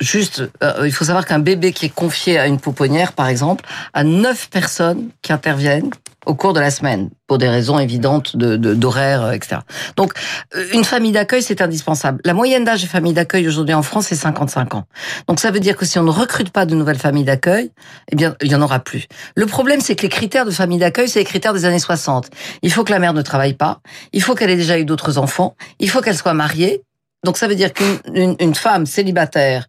juste, 0.00 0.42
il 0.82 0.92
faut 0.92 1.04
savoir 1.04 1.26
qu'un 1.26 1.38
bébé 1.38 1.72
qui 1.72 1.86
est 1.86 1.94
confié 1.94 2.13
à 2.38 2.46
une 2.46 2.58
pouponnière, 2.58 3.12
par 3.12 3.28
exemple, 3.28 3.64
à 3.92 4.04
neuf 4.04 4.48
personnes 4.50 5.10
qui 5.22 5.32
interviennent 5.32 5.90
au 6.26 6.34
cours 6.34 6.52
de 6.52 6.60
la 6.60 6.70
semaine, 6.70 7.10
pour 7.26 7.38
des 7.38 7.48
raisons 7.48 7.78
évidentes 7.78 8.36
de 8.36 8.56
d'horaire, 8.56 9.32
etc. 9.32 9.58
Donc, 9.96 10.12
euh, 10.54 10.64
une 10.72 10.84
famille 10.84 11.12
d'accueil, 11.12 11.42
c'est 11.42 11.60
indispensable. 11.60 12.20
La 12.24 12.34
moyenne 12.34 12.64
d'âge 12.64 12.82
des 12.82 12.86
familles 12.86 13.12
d'accueil 13.12 13.46
aujourd'hui 13.46 13.74
en 13.74 13.82
France, 13.82 14.06
c'est 14.06 14.14
55 14.14 14.74
ans. 14.74 14.84
Donc, 15.28 15.40
ça 15.40 15.50
veut 15.50 15.60
dire 15.60 15.76
que 15.76 15.84
si 15.84 15.98
on 15.98 16.02
ne 16.02 16.10
recrute 16.10 16.50
pas 16.50 16.66
de 16.66 16.74
nouvelles 16.74 16.98
familles 16.98 17.24
d'accueil, 17.24 17.70
eh 18.10 18.16
bien, 18.16 18.36
il 18.42 18.50
y 18.50 18.54
en 18.54 18.62
aura 18.62 18.80
plus. 18.80 19.06
Le 19.36 19.46
problème, 19.46 19.80
c'est 19.80 19.96
que 19.96 20.02
les 20.02 20.08
critères 20.08 20.46
de 20.46 20.50
famille 20.50 20.78
d'accueil, 20.78 21.08
c'est 21.08 21.18
les 21.18 21.24
critères 21.24 21.52
des 21.52 21.64
années 21.64 21.78
60. 21.78 22.30
Il 22.62 22.72
faut 22.72 22.84
que 22.84 22.92
la 22.92 22.98
mère 22.98 23.12
ne 23.12 23.22
travaille 23.22 23.54
pas, 23.54 23.80
il 24.12 24.22
faut 24.22 24.34
qu'elle 24.34 24.50
ait 24.50 24.56
déjà 24.56 24.78
eu 24.78 24.84
d'autres 24.84 25.18
enfants, 25.18 25.56
il 25.78 25.90
faut 25.90 26.00
qu'elle 26.00 26.16
soit 26.16 26.34
mariée, 26.34 26.82
donc 27.24 27.38
ça 27.38 27.48
veut 27.48 27.54
dire 27.54 27.72
qu'une 27.72 28.36
une, 28.38 28.54
femme 28.54 28.86
célibataire 28.86 29.66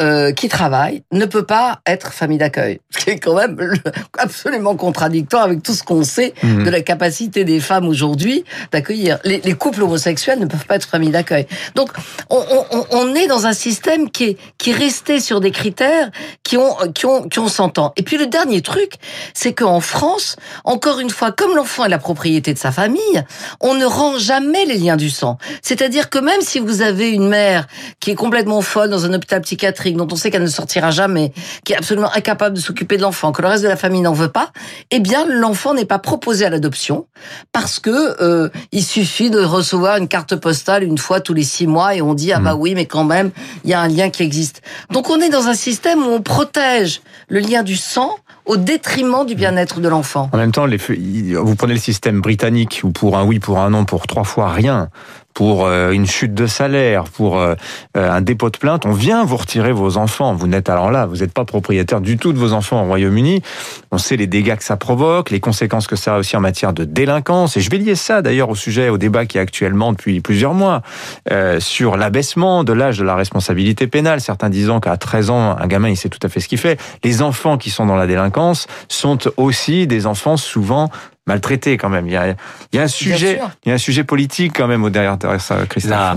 euh, 0.00 0.32
qui 0.32 0.48
travaille 0.48 1.04
ne 1.12 1.26
peut 1.26 1.44
pas 1.44 1.80
être 1.86 2.12
famille 2.12 2.38
d'accueil, 2.38 2.80
ce 2.90 3.04
qui 3.04 3.10
est 3.10 3.18
quand 3.18 3.34
même 3.34 3.56
absolument 4.18 4.74
contradictoire 4.74 5.44
avec 5.44 5.62
tout 5.62 5.74
ce 5.74 5.82
qu'on 5.82 6.02
sait 6.02 6.34
mmh. 6.42 6.64
de 6.64 6.70
la 6.70 6.80
capacité 6.80 7.44
des 7.44 7.60
femmes 7.60 7.86
aujourd'hui 7.86 8.44
d'accueillir. 8.72 9.18
Les, 9.24 9.40
les, 9.44 9.54
couples 9.54 9.82
homosexuels 9.82 10.38
ne 10.38 10.46
peuvent 10.46 10.66
pas 10.66 10.76
être 10.76 10.88
famille 10.88 11.10
d'accueil. 11.10 11.46
Donc 11.74 11.90
on, 12.30 12.42
on, 12.70 12.86
on, 12.90 13.14
est 13.14 13.26
dans 13.26 13.46
un 13.46 13.52
système 13.52 14.10
qui 14.10 14.24
est 14.24 14.38
qui 14.58 14.70
est 14.70 14.74
resté 14.74 15.20
sur 15.20 15.40
des 15.40 15.50
critères 15.50 16.10
qui 16.42 16.56
ont 16.56 16.74
qui 16.94 17.06
ont 17.06 17.28
qui 17.28 17.38
ont 17.38 17.48
100 17.48 17.78
ans. 17.78 17.92
Et 17.96 18.02
puis 18.02 18.16
le 18.16 18.26
dernier 18.26 18.62
truc, 18.62 18.94
c'est 19.34 19.52
qu'en 19.52 19.80
France, 19.80 20.36
encore 20.64 21.00
une 21.00 21.10
fois, 21.10 21.32
comme 21.32 21.54
l'enfant 21.54 21.84
est 21.84 21.88
la 21.88 21.98
propriété 21.98 22.54
de 22.54 22.58
sa 22.58 22.72
famille, 22.72 23.24
on 23.60 23.74
ne 23.74 23.84
rend 23.84 24.18
jamais 24.18 24.64
les 24.64 24.78
liens 24.78 24.96
du 24.96 25.10
sang. 25.10 25.38
C'est-à-dire 25.62 26.10
que 26.10 26.18
même 26.18 26.40
si 26.40 26.58
vous 26.58 26.82
avez 26.82 26.93
avez 26.94 27.10
une 27.10 27.28
mère 27.28 27.66
qui 28.00 28.10
est 28.10 28.14
complètement 28.14 28.62
folle 28.62 28.88
dans 28.88 29.04
un 29.04 29.12
hôpital 29.12 29.40
psychiatrique, 29.42 29.96
dont 29.96 30.06
on 30.10 30.16
sait 30.16 30.30
qu'elle 30.30 30.42
ne 30.42 30.46
sortira 30.46 30.90
jamais, 30.90 31.32
qui 31.64 31.72
est 31.72 31.76
absolument 31.76 32.10
incapable 32.14 32.56
de 32.56 32.60
s'occuper 32.60 32.96
de 32.96 33.02
l'enfant, 33.02 33.32
que 33.32 33.42
le 33.42 33.48
reste 33.48 33.64
de 33.64 33.68
la 33.68 33.76
famille 33.76 34.00
n'en 34.00 34.12
veut 34.12 34.28
pas, 34.28 34.50
eh 34.90 35.00
bien 35.00 35.26
l'enfant 35.26 35.74
n'est 35.74 35.84
pas 35.84 35.98
proposé 35.98 36.44
à 36.44 36.50
l'adoption 36.50 37.06
parce 37.52 37.80
que 37.80 38.22
euh, 38.22 38.48
il 38.72 38.84
suffit 38.84 39.30
de 39.30 39.40
recevoir 39.40 39.96
une 39.96 40.08
carte 40.08 40.36
postale 40.36 40.84
une 40.84 40.98
fois 40.98 41.20
tous 41.20 41.34
les 41.34 41.42
six 41.42 41.66
mois 41.66 41.94
et 41.94 42.02
on 42.02 42.14
dit 42.14 42.32
ah 42.32 42.38
bah 42.38 42.54
hmm. 42.54 42.60
oui 42.60 42.74
mais 42.74 42.86
quand 42.86 43.04
même 43.04 43.30
il 43.64 43.70
y 43.70 43.74
a 43.74 43.80
un 43.80 43.88
lien 43.88 44.10
qui 44.10 44.22
existe. 44.22 44.62
Donc 44.90 45.10
on 45.10 45.20
est 45.20 45.30
dans 45.30 45.48
un 45.48 45.54
système 45.54 46.00
où 46.00 46.10
on 46.10 46.22
protège 46.22 47.00
le 47.28 47.40
lien 47.40 47.62
du 47.62 47.76
sang 47.76 48.14
au 48.46 48.56
détriment 48.56 49.24
du 49.24 49.34
bien-être 49.34 49.80
de 49.80 49.88
l'enfant. 49.88 50.28
En 50.32 50.36
même 50.36 50.52
temps, 50.52 50.66
les, 50.66 50.76
vous 50.76 51.56
prenez 51.56 51.74
le 51.74 51.80
système 51.80 52.20
britannique 52.20 52.82
où 52.84 52.90
pour 52.90 53.16
un 53.16 53.24
oui, 53.24 53.38
pour 53.38 53.58
un 53.58 53.70
non, 53.70 53.84
pour 53.84 54.06
trois 54.06 54.24
fois 54.24 54.52
rien, 54.52 54.90
pour 55.34 55.66
euh, 55.66 55.90
une 55.90 56.06
chute 56.06 56.32
de 56.32 56.46
salaire, 56.46 57.04
pour 57.04 57.38
euh, 57.38 57.54
euh, 57.96 58.10
un 58.10 58.20
dépôt 58.20 58.50
de 58.50 58.56
plainte, 58.56 58.86
on 58.86 58.92
vient 58.92 59.24
vous 59.24 59.36
retirer 59.36 59.72
vos 59.72 59.96
enfants. 59.96 60.32
Vous 60.34 60.46
n'êtes 60.46 60.68
alors 60.68 60.92
là, 60.92 61.06
vous 61.06 61.16
n'êtes 61.16 61.32
pas 61.32 61.44
propriétaire 61.44 62.00
du 62.00 62.16
tout 62.16 62.32
de 62.32 62.38
vos 62.38 62.52
enfants 62.52 62.82
au 62.82 62.86
Royaume-Uni. 62.86 63.42
On 63.90 63.98
sait 63.98 64.16
les 64.16 64.28
dégâts 64.28 64.56
que 64.56 64.62
ça 64.62 64.76
provoque, 64.76 65.30
les 65.30 65.40
conséquences 65.40 65.88
que 65.88 65.96
ça 65.96 66.14
a 66.14 66.18
aussi 66.18 66.36
en 66.36 66.40
matière 66.40 66.72
de 66.72 66.84
délinquance. 66.84 67.56
Et 67.56 67.60
je 67.60 67.68
vais 67.68 67.78
lier 67.78 67.96
ça 67.96 68.22
d'ailleurs 68.22 68.48
au 68.48 68.54
sujet, 68.54 68.88
au 68.88 68.96
débat 68.96 69.26
qui 69.26 69.38
est 69.38 69.40
actuellement 69.40 69.92
depuis 69.92 70.20
plusieurs 70.20 70.54
mois 70.54 70.82
euh, 71.32 71.58
sur 71.58 71.96
l'abaissement 71.96 72.62
de 72.62 72.72
l'âge 72.72 72.98
de 72.98 73.04
la 73.04 73.16
responsabilité 73.16 73.88
pénale. 73.88 74.20
Certains 74.20 74.50
disant 74.50 74.78
qu'à 74.78 74.96
13 74.96 75.30
ans, 75.30 75.56
un 75.58 75.66
gamin, 75.66 75.88
il 75.88 75.96
sait 75.96 76.08
tout 76.08 76.20
à 76.22 76.28
fait 76.28 76.38
ce 76.38 76.46
qu'il 76.46 76.58
fait. 76.58 76.80
Les 77.02 77.22
enfants 77.22 77.58
qui 77.58 77.70
sont 77.70 77.86
dans 77.86 77.96
la 77.96 78.06
délinquance 78.06 78.68
sont 78.88 79.18
aussi 79.36 79.88
des 79.88 80.06
enfants 80.06 80.36
souvent 80.36 80.90
maltraité 81.26 81.76
quand 81.76 81.88
même. 81.88 82.06
Il 82.06 82.12
y 82.12 82.16
a, 82.16 82.28
il 82.72 82.76
y 82.76 82.78
a 82.78 82.82
un 82.82 82.88
sujet, 82.88 83.40
il 83.64 83.68
y 83.68 83.72
a 83.72 83.74
un 83.74 83.78
sujet 83.78 84.04
politique 84.04 84.52
quand 84.56 84.66
même 84.66 84.84
au 84.84 84.90
derrière 84.90 85.16
ça, 85.38 85.66
Christophe 85.66 85.90
la 85.90 86.16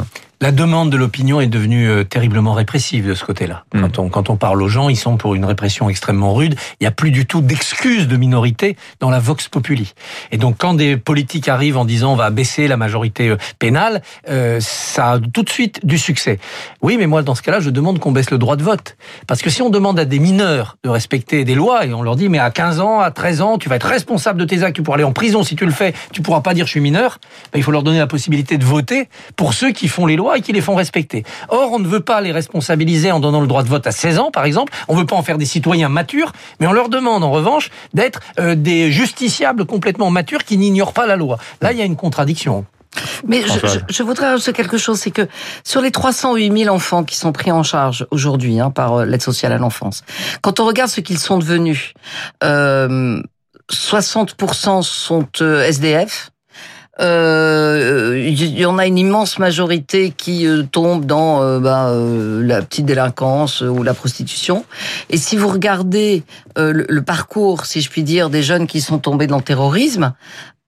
demande 0.52 0.92
de 0.92 0.98
l'opinion 0.98 1.42
est 1.42 1.48
devenue 1.48 1.90
euh, 1.90 2.04
terriblement 2.04 2.54
répressive 2.54 3.08
de 3.08 3.16
ce 3.16 3.26
côté-là. 3.26 3.64
Hmm. 3.74 3.82
Quand, 3.82 4.00
on, 4.00 4.10
quand 4.10 4.30
on 4.30 4.36
parle 4.36 4.62
aux 4.62 4.68
gens, 4.68 4.88
ils 4.88 4.96
sont 4.96 5.18
pour 5.18 5.34
une 5.34 5.46
répression 5.46 5.90
extrêmement 5.90 6.34
rude. 6.34 6.56
Il 6.80 6.84
n'y 6.84 6.88
a 6.88 6.92
plus 6.92 7.10
du 7.10 7.26
tout 7.26 7.42
d'excuses 7.42 8.08
de 8.08 8.18
minorité 8.18 8.78
dans 9.00 9.10
la 9.10 9.20
vox 9.20 9.48
populi. 9.48 9.94
Et 10.32 10.38
donc, 10.38 10.58
quand 10.60 10.76
des 10.76 10.96
politiques 10.96 11.48
arrivent 11.48 11.78
en 11.78 11.86
disant 11.86 12.14
on 12.14 12.16
va 12.16 12.30
baisser 12.30 12.68
la 12.68 12.78
majorité 12.78 13.30
euh, 13.30 13.38
pénale, 13.58 14.04
euh, 14.30 14.60
ça 14.62 15.14
a 15.14 15.20
tout 15.20 15.42
de 15.42 15.50
suite 15.50 15.86
du 15.86 15.98
succès. 15.98 16.38
Oui, 16.82 16.98
mais 16.98 17.08
moi, 17.08 17.24
dans 17.24 17.34
ce 17.34 17.42
cas-là, 17.42 17.60
je 17.60 17.72
demande 17.72 17.98
qu'on 18.00 18.12
baisse 18.12 18.30
le 18.30 18.38
droit 18.38 18.58
de 18.58 18.64
vote. 18.64 18.96
Parce 19.26 19.42
que 19.42 19.50
si 19.50 19.64
on 19.64 19.72
demande 19.72 20.00
à 20.00 20.06
des 20.06 20.20
mineurs 20.20 20.78
de 20.84 20.90
respecter 20.90 21.46
des 21.46 21.56
lois 21.56 21.86
et 21.86 21.94
on 21.94 22.04
leur 22.04 22.16
dit 22.16 22.30
mais 22.30 22.40
à 22.40 22.52
15 22.52 22.80
ans, 22.80 23.00
à 23.00 23.10
13 23.10 23.42
ans, 23.42 23.58
tu 23.58 23.70
vas 23.70 23.78
être 23.78 23.88
responsable 23.88 24.40
de 24.40 24.46
tes 24.46 24.62
actes, 24.62 24.76
tu 24.76 24.84
pourras 24.84 24.98
aller 24.98 25.04
en 25.04 25.14
prison 25.14 25.42
si 25.42 25.56
tu 25.56 25.66
le 25.66 25.72
fais, 25.72 25.94
tu 26.14 26.22
pourras 26.22 26.42
pas 26.42 26.54
dire 26.54 26.68
je 26.68 26.72
suis 26.72 26.80
mineur, 26.80 27.20
ben, 27.52 27.60
il 27.60 27.64
faut 27.64 27.72
leur 27.72 27.84
donner 27.84 27.98
la 27.98 28.08
possibilité 28.08 28.60
de 28.60 28.66
voter 28.66 29.10
pour 29.36 29.56
ceux 29.56 29.72
qui 29.72 29.88
font 29.88 30.06
les 30.06 30.16
lois 30.16 30.27
et 30.36 30.42
qui 30.42 30.54
les 30.54 30.62
font 30.62 30.76
respecter. 30.76 31.24
Or, 31.50 31.72
on 31.72 31.80
ne 31.80 31.88
veut 31.88 32.00
pas 32.00 32.22
les 32.22 32.32
responsabiliser 32.32 33.12
en 33.12 33.20
donnant 33.20 33.42
le 33.42 33.48
droit 33.48 33.64
de 33.64 33.70
vote 33.70 33.88
à 33.88 33.92
16 33.92 34.20
ans, 34.20 34.32
par 34.32 34.46
exemple. 34.46 34.74
On 34.88 34.96
ne 34.96 35.00
veut 35.00 35.06
pas 35.06 35.16
en 35.16 35.24
faire 35.24 35.38
des 35.38 35.46
citoyens 35.46 35.90
matures, 35.90 36.32
mais 36.60 36.68
on 36.68 36.74
leur 36.74 36.90
demande 36.90 37.24
en 37.24 37.32
revanche 37.32 37.70
d'être 37.94 38.20
euh, 38.40 38.56
des 38.56 38.92
justiciables 38.92 39.66
complètement 39.66 40.10
matures 40.10 40.44
qui 40.44 40.58
n'ignorent 40.58 40.94
pas 40.94 41.08
la 41.08 41.16
loi. 41.16 41.38
Là, 41.62 41.72
il 41.72 41.78
y 41.78 41.82
a 41.82 41.86
une 41.86 41.96
contradiction. 41.96 42.66
Mais 43.28 43.44
je, 43.90 44.04
voudrais 44.04 44.32
rajouter 44.32 44.54
quelque 44.54 44.78
chose, 44.78 45.00
c'est 45.00 45.12
que 45.12 45.28
sur 45.64 45.82
les 45.82 45.92
308 45.92 46.64
000 46.64 46.74
enfants 46.74 47.04
qui 47.04 47.16
sont 47.16 47.32
pris 47.32 47.52
en 47.52 47.64
charge 47.64 48.08
aujourd'hui 48.12 48.60
hein, 48.60 48.72
par 48.72 48.96
euh, 48.96 49.06
l'aide 49.06 49.22
sociale 49.22 49.54
à 49.54 49.58
l'enfance, 49.58 50.04
quand 50.42 50.60
on 50.60 50.66
regarde 50.66 50.90
ce 50.90 51.02
qu'ils 51.02 51.20
sont 51.20 51.38
devenus, 51.38 51.94
euh, 52.44 53.22
60% 53.72 54.82
sont 54.84 55.28
euh, 55.42 55.70
Euh, 57.00 58.18
il 58.18 58.58
y 58.58 58.66
en 58.66 58.78
a 58.78 58.88
une 58.88 58.98
immense 58.98 59.38
majorité 59.38 60.12
qui 60.12 60.48
euh, 60.48 60.64
tombe 60.64 61.06
dans 61.06 61.44
euh, 61.44 61.60
bah, 61.60 61.94
la 61.94 62.62
petite 62.62 62.86
délinquance 62.86 63.62
ou 63.62 63.84
la 63.84 63.94
prostitution. 63.94 64.66
Et 65.10 65.18
si 65.18 65.38
vous 65.38 65.48
regardez 65.48 66.24
le, 66.56 67.00
parcours, 67.02 67.66
si 67.66 67.82
je 67.82 67.90
puis 67.90 68.04
dire, 68.04 68.30
des 68.30 68.42
jeunes 68.42 68.68
qui 68.68 68.82
sont 68.82 68.98
tombés 68.98 69.28
dans 69.28 69.38
le 69.38 69.44
terrorisme, 69.44 70.14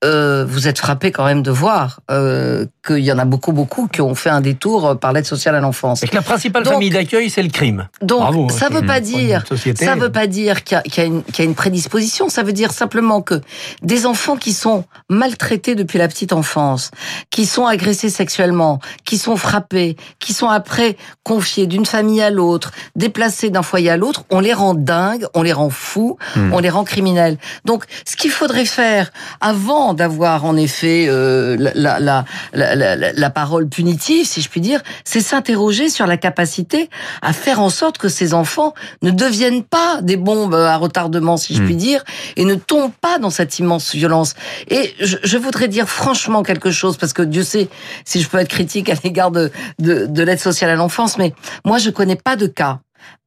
euh, 0.05 0.45
vous 0.47 0.67
êtes 0.67 0.79
frappé 0.79 1.11
quand 1.11 1.25
même 1.25 1.43
de 1.43 1.51
voir 1.51 1.99
euh, 2.09 2.65
qu'il 2.87 2.99
y 2.99 3.11
en 3.11 3.19
a 3.19 3.25
beaucoup, 3.25 3.51
beaucoup 3.51 3.87
qui 3.87 4.01
ont 4.01 4.15
fait 4.15 4.29
un 4.29 4.39
détour 4.39 4.97
par 4.97 5.11
l'aide 5.11 5.25
sociale 5.25 5.55
à 5.55 5.59
l'enfance. 5.59 6.03
Et 6.03 6.07
que 6.07 6.15
la 6.15 6.21
principale 6.21 6.65
famille 6.65 6.89
d'accueil, 6.89 7.29
c'est 7.29 7.43
le 7.43 7.49
crime. 7.49 7.89
Donc, 8.01 8.51
ça 8.51 8.69
veut 8.69 8.85
pas 8.85 9.01
dire, 9.01 9.43
ça 9.75 9.95
veut 9.95 10.11
pas 10.11 10.27
dire 10.27 10.63
qu'il 10.63 10.81
y, 10.85 11.01
y, 11.01 11.41
a 11.41 11.43
une 11.43 11.55
prédisposition. 11.55 12.29
Ça 12.29 12.43
veut 12.43 12.53
dire 12.53 12.71
simplement 12.71 13.21
que 13.21 13.41
des 13.81 14.05
enfants 14.05 14.37
qui 14.37 14.53
sont 14.53 14.85
maltraités 15.09 15.75
depuis 15.75 15.97
la 15.97 16.07
petite 16.07 16.31
enfance, 16.31 16.91
qui 17.29 17.45
sont 17.45 17.65
agressés 17.65 18.09
sexuellement, 18.09 18.79
qui 19.03 19.17
sont 19.17 19.35
frappés, 19.35 19.97
qui 20.19 20.33
sont 20.33 20.47
après 20.47 20.95
confiés 21.23 21.67
d'une 21.67 21.85
famille 21.85 22.21
à 22.21 22.29
l'autre, 22.29 22.71
déplacés 22.95 23.49
d'un 23.49 23.63
foyer 23.63 23.89
à 23.89 23.97
l'autre, 23.97 24.23
on 24.29 24.39
les 24.39 24.53
rend 24.53 24.73
dingues, 24.75 25.25
on 25.33 25.41
les 25.41 25.53
rend 25.53 25.69
fous, 25.69 26.17
hmm. 26.35 26.53
on 26.53 26.59
les 26.59 26.69
rend 26.69 26.83
criminels. 26.83 27.37
Donc, 27.65 27.83
ce 28.05 28.15
qu'il 28.15 28.31
faudrait 28.31 28.65
faire 28.65 29.11
avant 29.41 29.88
d'avoir 29.93 30.45
en 30.45 30.55
effet 30.55 31.05
euh, 31.07 31.55
la, 31.59 31.99
la, 31.99 32.25
la, 32.53 32.95
la, 33.13 33.29
parole 33.29 33.67
punitive, 33.67 34.25
si 34.25 34.41
je 34.41 34.49
puis 34.49 34.61
dire, 34.61 34.81
c'est 35.03 35.21
s'interroger 35.21 35.89
sur 35.89 36.07
la 36.07 36.17
capacité 36.17 36.89
à 37.21 37.33
faire 37.33 37.59
en 37.59 37.69
sorte 37.69 37.97
que 37.97 38.09
ces 38.09 38.33
enfants 38.33 38.73
ne 39.01 39.11
deviennent 39.11 39.63
pas 39.63 40.01
des 40.01 40.17
bombes 40.17 40.55
à 40.55 40.75
retardement, 40.77 41.37
si 41.37 41.55
je 41.55 41.61
puis 41.63 41.75
hmm. 41.75 41.77
dire, 41.77 42.03
et 42.35 42.45
ne 42.45 42.55
tombent 42.55 42.93
pas 43.01 43.19
dans 43.19 43.29
cette 43.29 43.59
immense 43.59 43.93
violence. 43.93 44.35
Et 44.69 44.93
je, 44.99 45.17
je 45.23 45.37
voudrais 45.37 45.67
dire 45.67 45.87
franchement 45.87 46.43
quelque 46.43 46.71
chose, 46.71 46.97
parce 46.97 47.13
que 47.13 47.21
Dieu 47.21 47.43
sait 47.43 47.69
si 48.05 48.21
je 48.21 48.29
peux 48.29 48.37
être 48.37 48.49
critique 48.49 48.89
à 48.89 48.95
l'égard 49.03 49.31
de, 49.31 49.51
de, 49.79 50.05
de 50.05 50.23
l'aide 50.23 50.39
sociale 50.39 50.71
à 50.71 50.75
l'enfance, 50.75 51.17
mais 51.17 51.33
moi 51.65 51.77
je 51.77 51.89
connais 51.89 52.15
pas 52.15 52.35
de 52.35 52.47
cas 52.47 52.79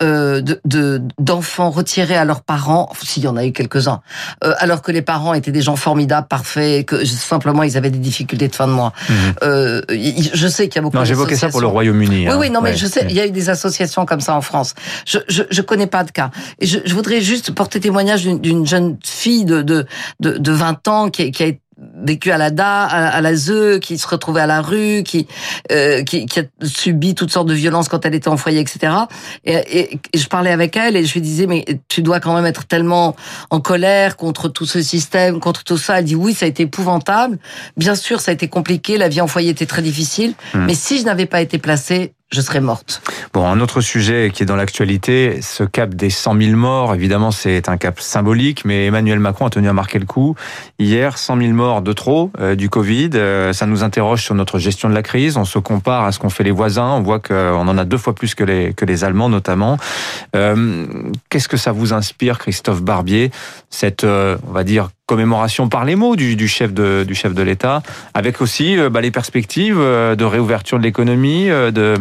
euh, 0.02 0.42
de 0.64 1.02
d'enfants 1.18 1.70
retirés 1.70 2.16
à 2.16 2.24
leurs 2.24 2.42
parents, 2.42 2.92
s'il 3.02 3.22
y 3.22 3.28
en 3.28 3.36
a 3.36 3.44
eu 3.44 3.52
quelques-uns, 3.52 4.00
euh, 4.44 4.54
alors 4.58 4.82
que 4.82 4.90
les 4.90 5.02
parents 5.02 5.34
étaient 5.34 5.52
des 5.52 5.62
gens 5.62 5.76
formidables, 5.76 6.26
parfaits, 6.26 6.86
que 6.86 7.04
simplement 7.04 7.62
ils 7.62 7.76
avaient 7.76 7.90
des 7.90 7.98
difficultés 7.98 8.48
de 8.48 8.54
fin 8.54 8.66
de 8.66 8.72
mois. 8.72 8.92
Mhm. 9.08 9.16
Euh, 9.42 9.82
je 9.88 10.48
sais 10.48 10.68
qu'il 10.68 10.76
y 10.76 10.78
a 10.80 10.82
beaucoup. 10.82 10.96
Non, 10.96 11.04
j'évoquais 11.04 11.36
ça 11.36 11.48
pour 11.48 11.60
le 11.60 11.66
Royaume-Uni. 11.66 12.26
Oui, 12.26 12.28
hein. 12.28 12.36
oui, 12.38 12.50
non, 12.50 12.60
mais 12.60 12.76
je 12.76 12.86
sais, 12.86 13.06
il 13.08 13.14
y 13.14 13.20
a 13.20 13.26
eu 13.26 13.30
des 13.30 13.48
associations 13.48 14.04
comme 14.04 14.20
ça 14.20 14.34
en 14.34 14.40
France. 14.42 14.74
Je 15.06 15.18
je, 15.28 15.42
je 15.50 15.62
connais 15.62 15.86
pas 15.86 16.04
de 16.04 16.10
cas. 16.10 16.30
Et 16.58 16.66
je, 16.66 16.78
je 16.84 16.94
voudrais 16.94 17.20
juste 17.20 17.52
porter 17.52 17.80
témoignage 17.80 18.24
d'une 18.24 18.66
jeune 18.66 18.96
fille 19.04 19.44
de 19.44 19.62
de 19.62 19.86
de, 20.20 20.36
de 20.38 20.52
20 20.52 20.88
ans 20.88 21.10
qui, 21.10 21.30
qui 21.30 21.42
a 21.42 21.46
été 21.46 21.62
vécu 21.94 22.30
à 22.30 22.38
la 22.38 22.50
DA, 22.50 22.84
à, 22.84 23.20
la 23.20 23.34
ZE, 23.34 23.78
qui 23.80 23.98
se 23.98 24.06
retrouvait 24.06 24.40
à 24.40 24.46
la 24.46 24.60
rue, 24.60 25.02
qui, 25.04 25.26
euh, 25.70 26.02
qui, 26.02 26.26
qui 26.26 26.40
a 26.40 26.44
subi 26.62 27.14
toutes 27.14 27.30
sortes 27.30 27.48
de 27.48 27.54
violences 27.54 27.88
quand 27.88 28.04
elle 28.04 28.14
était 28.14 28.28
en 28.28 28.36
foyer, 28.36 28.60
etc. 28.60 28.92
Et, 29.44 29.54
et, 29.78 30.00
je 30.14 30.26
parlais 30.26 30.50
avec 30.50 30.76
elle 30.76 30.96
et 30.96 31.04
je 31.04 31.12
lui 31.14 31.20
disais 31.20 31.46
mais 31.46 31.64
tu 31.88 32.02
dois 32.02 32.20
quand 32.20 32.34
même 32.34 32.46
être 32.46 32.66
tellement 32.66 33.16
en 33.50 33.60
colère 33.60 34.16
contre 34.16 34.48
tout 34.48 34.66
ce 34.66 34.82
système, 34.82 35.40
contre 35.40 35.64
tout 35.64 35.78
ça. 35.78 35.98
Elle 35.98 36.04
dit 36.04 36.16
oui, 36.16 36.34
ça 36.34 36.46
a 36.46 36.48
été 36.48 36.64
épouvantable. 36.64 37.38
Bien 37.76 37.94
sûr, 37.94 38.20
ça 38.20 38.30
a 38.30 38.34
été 38.34 38.48
compliqué. 38.48 38.98
La 38.98 39.08
vie 39.08 39.20
en 39.20 39.26
foyer 39.26 39.50
était 39.50 39.66
très 39.66 39.82
difficile. 39.82 40.34
Hmm. 40.54 40.66
Mais 40.66 40.74
si 40.74 40.98
je 40.98 41.04
n'avais 41.04 41.26
pas 41.26 41.40
été 41.40 41.58
placée, 41.58 42.14
je 42.32 42.40
serais 42.40 42.60
morte. 42.60 43.02
Bon, 43.34 43.46
un 43.46 43.60
autre 43.60 43.80
sujet 43.80 44.30
qui 44.32 44.42
est 44.42 44.46
dans 44.46 44.56
l'actualité, 44.56 45.40
ce 45.42 45.64
cap 45.64 45.94
des 45.94 46.08
100 46.10 46.40
000 46.40 46.56
morts, 46.56 46.94
évidemment, 46.94 47.30
c'est 47.30 47.68
un 47.68 47.76
cap 47.76 48.00
symbolique, 48.00 48.64
mais 48.64 48.86
Emmanuel 48.86 49.18
Macron 49.18 49.46
a 49.46 49.50
tenu 49.50 49.68
à 49.68 49.74
marquer 49.74 49.98
le 49.98 50.06
coup. 50.06 50.34
Hier, 50.78 51.18
100 51.18 51.36
000 51.38 51.52
morts 51.52 51.82
de 51.82 51.92
trop 51.92 52.30
euh, 52.40 52.54
du 52.54 52.70
Covid. 52.70 53.10
Euh, 53.14 53.52
ça 53.52 53.66
nous 53.66 53.84
interroge 53.84 54.22
sur 54.22 54.34
notre 54.34 54.58
gestion 54.58 54.88
de 54.88 54.94
la 54.94 55.02
crise. 55.02 55.36
On 55.36 55.44
se 55.44 55.58
compare 55.58 56.04
à 56.04 56.12
ce 56.12 56.18
qu'ont 56.18 56.30
fait 56.30 56.44
les 56.44 56.50
voisins. 56.50 56.88
On 56.88 57.02
voit 57.02 57.20
qu'on 57.20 57.68
en 57.68 57.78
a 57.78 57.84
deux 57.84 57.98
fois 57.98 58.14
plus 58.14 58.34
que 58.34 58.44
les, 58.44 58.72
que 58.72 58.86
les 58.86 59.04
Allemands, 59.04 59.28
notamment. 59.28 59.76
Euh, 60.34 60.86
Qu'est-ce 61.28 61.48
que 61.48 61.56
ça 61.58 61.72
vous 61.72 61.92
inspire, 61.92 62.38
Christophe 62.38 62.82
Barbier, 62.82 63.30
cette, 63.68 64.04
euh, 64.04 64.36
on 64.48 64.52
va 64.52 64.64
dire, 64.64 64.88
commémoration 65.06 65.68
par 65.68 65.84
les 65.84 65.96
mots 65.96 66.16
du, 66.16 66.48
chef 66.48 66.72
de, 66.72 67.06
chef 67.12 67.34
de 67.34 67.42
l'État, 67.42 67.82
avec 68.14 68.40
aussi 68.40 68.78
euh, 68.78 68.88
bah, 68.88 69.00
les 69.00 69.10
perspectives 69.10 69.78
euh, 69.78 70.14
de 70.14 70.24
réouverture 70.24 70.78
de 70.78 70.84
l'économie, 70.84 71.50
euh, 71.50 71.70
de, 71.70 71.96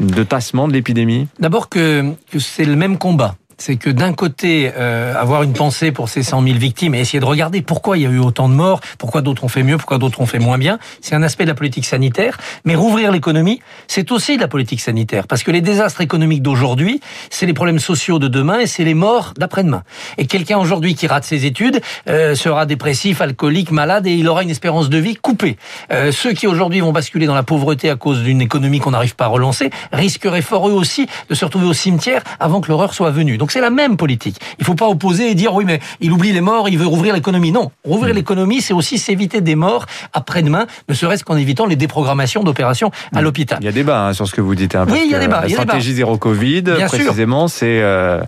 de 0.00 0.22
tassement 0.22 0.68
de 0.68 0.72
l'épidémie. 0.72 1.28
D'abord 1.38 1.68
que, 1.68 2.12
que 2.30 2.38
c'est 2.38 2.64
le 2.64 2.76
même 2.76 2.98
combat 2.98 3.34
c'est 3.62 3.76
que 3.76 3.90
d'un 3.90 4.12
côté, 4.12 4.72
euh, 4.76 5.14
avoir 5.14 5.44
une 5.44 5.52
pensée 5.52 5.92
pour 5.92 6.08
ces 6.08 6.24
100 6.24 6.42
000 6.42 6.58
victimes 6.58 6.96
et 6.96 6.98
essayer 6.98 7.20
de 7.20 7.24
regarder 7.24 7.62
pourquoi 7.62 7.96
il 7.96 8.02
y 8.02 8.06
a 8.06 8.10
eu 8.10 8.18
autant 8.18 8.48
de 8.48 8.54
morts, 8.54 8.80
pourquoi 8.98 9.22
d'autres 9.22 9.44
ont 9.44 9.48
fait 9.48 9.62
mieux, 9.62 9.76
pourquoi 9.76 9.98
d'autres 9.98 10.20
ont 10.20 10.26
fait 10.26 10.40
moins 10.40 10.58
bien, 10.58 10.80
c'est 11.00 11.14
un 11.14 11.22
aspect 11.22 11.44
de 11.44 11.50
la 11.50 11.54
politique 11.54 11.84
sanitaire. 11.84 12.38
Mais 12.64 12.74
rouvrir 12.74 13.12
l'économie, 13.12 13.60
c'est 13.86 14.10
aussi 14.10 14.34
de 14.34 14.40
la 14.40 14.48
politique 14.48 14.80
sanitaire. 14.80 15.28
Parce 15.28 15.44
que 15.44 15.52
les 15.52 15.60
désastres 15.60 16.00
économiques 16.00 16.42
d'aujourd'hui, 16.42 17.00
c'est 17.30 17.46
les 17.46 17.52
problèmes 17.52 17.78
sociaux 17.78 18.18
de 18.18 18.26
demain 18.26 18.58
et 18.58 18.66
c'est 18.66 18.82
les 18.82 18.94
morts 18.94 19.32
d'après-demain. 19.38 19.84
Et 20.18 20.26
quelqu'un 20.26 20.58
aujourd'hui 20.58 20.96
qui 20.96 21.06
rate 21.06 21.22
ses 21.22 21.46
études 21.46 21.80
euh, 22.08 22.34
sera 22.34 22.66
dépressif, 22.66 23.20
alcoolique, 23.20 23.70
malade 23.70 24.08
et 24.08 24.12
il 24.12 24.28
aura 24.28 24.42
une 24.42 24.50
espérance 24.50 24.90
de 24.90 24.98
vie 24.98 25.14
coupée. 25.14 25.56
Euh, 25.92 26.10
ceux 26.10 26.32
qui 26.32 26.48
aujourd'hui 26.48 26.80
vont 26.80 26.90
basculer 26.90 27.26
dans 27.26 27.36
la 27.36 27.44
pauvreté 27.44 27.90
à 27.90 27.94
cause 27.94 28.24
d'une 28.24 28.40
économie 28.40 28.80
qu'on 28.80 28.90
n'arrive 28.90 29.14
pas 29.14 29.26
à 29.26 29.28
relancer 29.28 29.70
risqueraient 29.92 30.42
fort 30.42 30.68
eux 30.68 30.72
aussi 30.72 31.06
de 31.30 31.36
se 31.36 31.44
retrouver 31.44 31.66
au 31.66 31.74
cimetière 31.74 32.24
avant 32.40 32.60
que 32.60 32.68
l'horreur 32.68 32.92
soit 32.92 33.12
venue. 33.12 33.38
Donc 33.38 33.51
Donc 33.52 33.54
c'est 33.54 33.60
la 33.60 33.70
même 33.70 33.96
politique. 33.96 34.36
Il 34.60 34.64
faut 34.64 34.76
pas 34.76 34.88
opposer 34.88 35.30
et 35.30 35.34
dire 35.34 35.52
oui 35.52 35.64
mais 35.66 35.80
il 36.00 36.12
oublie 36.12 36.32
les 36.32 36.40
morts, 36.40 36.68
il 36.68 36.78
veut 36.78 36.86
rouvrir 36.86 37.12
l'économie. 37.12 37.52
Non, 37.52 37.70
rouvrir 37.84 38.14
mmh. 38.14 38.16
l'économie, 38.16 38.60
c'est 38.62 38.72
aussi 38.72 38.98
s'éviter 38.98 39.40
des 39.40 39.56
morts 39.56 39.86
après-demain, 40.12 40.66
ne 40.88 40.94
serait-ce 40.94 41.24
qu'en 41.24 41.36
évitant 41.36 41.66
les 41.66 41.76
déprogrammations 41.76 42.44
d'opérations 42.44 42.92
à 43.12 43.20
mmh. 43.20 43.24
l'hôpital. 43.24 43.58
Il 43.60 43.64
y 43.66 43.68
a 43.68 43.72
débat 43.72 44.06
hein, 44.06 44.12
sur 44.12 44.28
ce 44.28 44.32
que 44.32 44.40
vous 44.40 44.54
dites. 44.54 44.74
Hein, 44.74 44.86
oui, 44.88 45.02
il 45.04 45.10
y 45.10 45.14
a 45.14 45.18
débat. 45.18 45.42
La 45.42 45.48
stratégie 45.48 45.92
zéro 45.92 46.16
Covid, 46.18 46.62
précisément, 46.86 47.48
c'est 47.48 47.80
euh, 47.82 48.22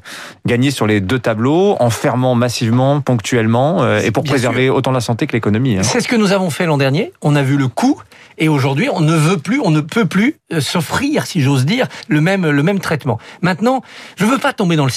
gagner 0.45 0.71
sur 0.71 0.87
les 0.87 1.01
deux 1.01 1.21
tableaux 1.21 1.77
en 1.79 1.91
fermant 1.91 2.35
massivement, 2.35 3.01
ponctuellement, 3.01 3.83
euh, 3.83 4.01
et 4.01 4.11
pour 4.11 4.25
préserver 4.25 4.69
autant 4.69 4.91
la 4.91 5.01
santé 5.01 5.27
que 5.27 5.33
l'économie. 5.33 5.79
Hein. 5.79 5.85
C'est 5.85 6.01
ce 6.01 6.09
que 6.09 6.17
nous 6.17 6.33
avons 6.33 6.51
fait 6.51 6.67
l'an 6.67 6.77
dernier. 6.77 7.13
On 7.23 7.37
a 7.37 7.43
vu 7.43 7.57
le 7.57 7.69
coût, 7.69 8.03
et 8.39 8.49
aujourd'hui, 8.49 8.89
on 8.93 9.01
ne 9.01 9.15
veut 9.15 9.39
plus, 9.39 9.61
on 9.61 9.71
ne 9.71 9.81
peut 9.81 10.07
plus 10.07 10.37
euh, 10.53 10.61
s'offrir, 10.61 11.27
si 11.27 11.41
j'ose 11.41 11.65
dire, 11.65 11.87
le 12.09 12.21
même 12.21 12.51
le 12.51 12.63
même 12.63 12.81
traitement. 12.81 13.19
Maintenant, 13.43 13.83
je 14.17 14.25
veux 14.25 14.39
pas 14.39 14.53
tomber 14.53 14.77
dans 14.77 14.85
le 14.85 14.91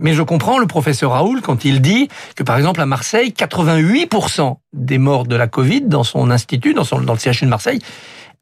mais 0.00 0.14
je 0.14 0.22
comprends 0.22 0.58
le 0.58 0.66
professeur 0.66 1.12
Raoul 1.12 1.40
quand 1.40 1.64
il 1.64 1.80
dit 1.80 2.08
que, 2.34 2.42
par 2.42 2.56
exemple, 2.56 2.80
à 2.80 2.86
Marseille, 2.86 3.34
88% 3.36 4.56
des 4.72 4.98
morts 4.98 5.26
de 5.26 5.36
la 5.36 5.46
Covid 5.46 5.82
dans 5.82 6.04
son 6.04 6.30
institut, 6.30 6.74
dans, 6.74 6.84
son, 6.84 7.00
dans 7.00 7.14
le 7.14 7.18
CHU 7.18 7.44
de 7.44 7.50
Marseille, 7.50 7.80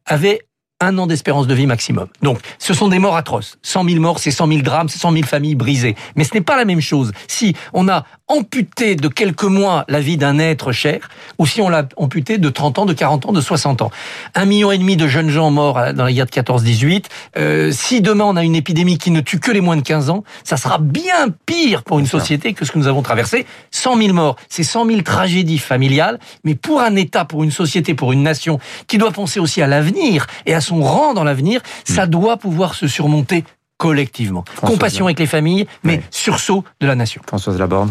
avaient 0.06 0.40
un 0.80 0.98
an 0.98 1.06
d'espérance 1.06 1.46
de 1.46 1.54
vie 1.54 1.66
maximum. 1.66 2.08
Donc, 2.22 2.38
ce 2.58 2.74
sont 2.74 2.88
des 2.88 2.98
morts 2.98 3.16
atroces. 3.16 3.58
100 3.62 3.88
000 3.88 4.00
morts, 4.00 4.18
c'est 4.18 4.30
100 4.30 4.48
000 4.48 4.62
drames, 4.62 4.88
c'est 4.88 4.98
100 4.98 5.12
000 5.12 5.24
familles 5.24 5.54
brisées. 5.54 5.94
Mais 6.16 6.24
ce 6.24 6.34
n'est 6.34 6.40
pas 6.40 6.56
la 6.56 6.64
même 6.64 6.80
chose 6.80 7.12
si 7.28 7.54
on 7.72 7.88
a 7.88 8.04
amputé 8.28 8.96
de 8.96 9.08
quelques 9.08 9.44
mois 9.44 9.84
la 9.88 10.00
vie 10.00 10.16
d'un 10.16 10.38
être 10.38 10.72
cher, 10.72 11.08
ou 11.38 11.46
si 11.46 11.60
on 11.60 11.68
l'a 11.68 11.86
amputé 11.96 12.38
de 12.38 12.48
30 12.48 12.78
ans, 12.78 12.86
de 12.86 12.94
40 12.94 13.26
ans, 13.26 13.32
de 13.32 13.40
60 13.40 13.82
ans. 13.82 13.90
Un 14.34 14.46
million 14.46 14.72
et 14.72 14.78
demi 14.78 14.96
de 14.96 15.06
jeunes 15.06 15.28
gens 15.28 15.50
morts 15.50 15.92
dans 15.92 16.04
la 16.04 16.12
guerre 16.12 16.26
de 16.26 16.30
14-18. 16.30 17.04
Euh, 17.36 17.70
si 17.70 18.00
demain 18.00 18.24
on 18.24 18.36
a 18.36 18.42
une 18.42 18.56
épidémie 18.56 18.96
qui 18.96 19.10
ne 19.10 19.20
tue 19.20 19.40
que 19.40 19.50
les 19.50 19.60
moins 19.60 19.76
de 19.76 19.82
15 19.82 20.08
ans, 20.08 20.24
ça 20.42 20.56
sera 20.56 20.78
bien 20.78 21.28
pire 21.44 21.82
pour 21.82 21.98
une 21.98 22.06
société 22.06 22.54
que 22.54 22.64
ce 22.64 22.72
que 22.72 22.78
nous 22.78 22.88
avons 22.88 23.02
traversé. 23.02 23.46
100 23.72 23.98
000 23.98 24.12
morts, 24.14 24.36
c'est 24.48 24.62
100 24.62 24.86
000 24.86 25.02
tragédies 25.02 25.58
familiales, 25.58 26.18
mais 26.44 26.54
pour 26.54 26.80
un 26.80 26.96
État, 26.96 27.26
pour 27.26 27.44
une 27.44 27.50
société, 27.50 27.94
pour 27.94 28.12
une 28.12 28.22
nation, 28.22 28.58
qui 28.86 28.96
doit 28.96 29.12
penser 29.12 29.38
aussi 29.38 29.60
à 29.60 29.66
l'avenir 29.66 30.26
et 30.46 30.54
à 30.54 30.62
son 30.62 30.82
rang 30.82 31.12
dans 31.12 31.24
l'avenir, 31.24 31.60
ça 31.84 32.06
hmm. 32.06 32.10
doit 32.10 32.36
pouvoir 32.38 32.74
se 32.74 32.88
surmonter 32.88 33.44
collectivement. 33.76 34.44
Compassion 34.62 35.04
avec 35.06 35.18
les 35.18 35.26
familles, 35.26 35.66
mais 35.82 36.02
sursaut 36.10 36.64
de 36.80 36.86
la 36.86 36.94
nation. 36.94 37.20
Françoise 37.26 37.58
Laborde. 37.58 37.90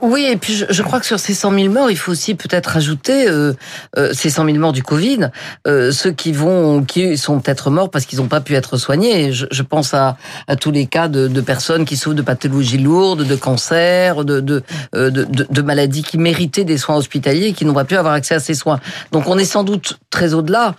Oui, 0.00 0.26
et 0.28 0.36
puis 0.36 0.64
je, 0.68 0.82
crois 0.82 0.98
que 0.98 1.06
sur 1.06 1.20
ces 1.20 1.34
100 1.34 1.52
000 1.52 1.72
morts, 1.72 1.90
il 1.90 1.96
faut 1.96 2.10
aussi 2.10 2.34
peut-être 2.34 2.76
ajouter 2.76 3.28
euh, 3.28 3.52
euh, 3.96 4.10
ces 4.12 4.28
100 4.28 4.46
000 4.46 4.58
morts 4.58 4.72
du 4.72 4.82
Covid, 4.82 5.30
euh, 5.66 5.92
ceux 5.92 6.10
qui 6.10 6.32
vont, 6.32 6.82
qui 6.82 7.16
sont 7.16 7.38
peut-être 7.38 7.70
morts 7.70 7.90
parce 7.90 8.04
qu'ils 8.04 8.18
n'ont 8.18 8.26
pas 8.26 8.40
pu 8.40 8.54
être 8.54 8.76
soignés. 8.76 9.32
Je, 9.32 9.46
je 9.50 9.62
pense 9.62 9.94
à, 9.94 10.16
à, 10.48 10.56
tous 10.56 10.72
les 10.72 10.86
cas 10.86 11.06
de, 11.06 11.28
de, 11.28 11.40
personnes 11.40 11.84
qui 11.84 11.96
souffrent 11.96 12.16
de 12.16 12.22
pathologies 12.22 12.78
lourdes, 12.78 13.24
de 13.24 13.36
cancer, 13.36 14.24
de, 14.24 14.40
de, 14.40 14.62
de, 14.94 15.26
de 15.28 15.62
maladies 15.62 16.02
qui 16.02 16.18
méritaient 16.18 16.64
des 16.64 16.78
soins 16.78 16.96
hospitaliers 16.96 17.46
et 17.46 17.52
qui 17.52 17.64
n'ont 17.64 17.74
pas 17.74 17.84
pu 17.84 17.96
avoir 17.96 18.14
accès 18.14 18.34
à 18.34 18.40
ces 18.40 18.54
soins. 18.54 18.80
Donc 19.12 19.28
on 19.28 19.38
est 19.38 19.44
sans 19.44 19.62
doute 19.62 19.98
très 20.10 20.34
au-delà, 20.34 20.74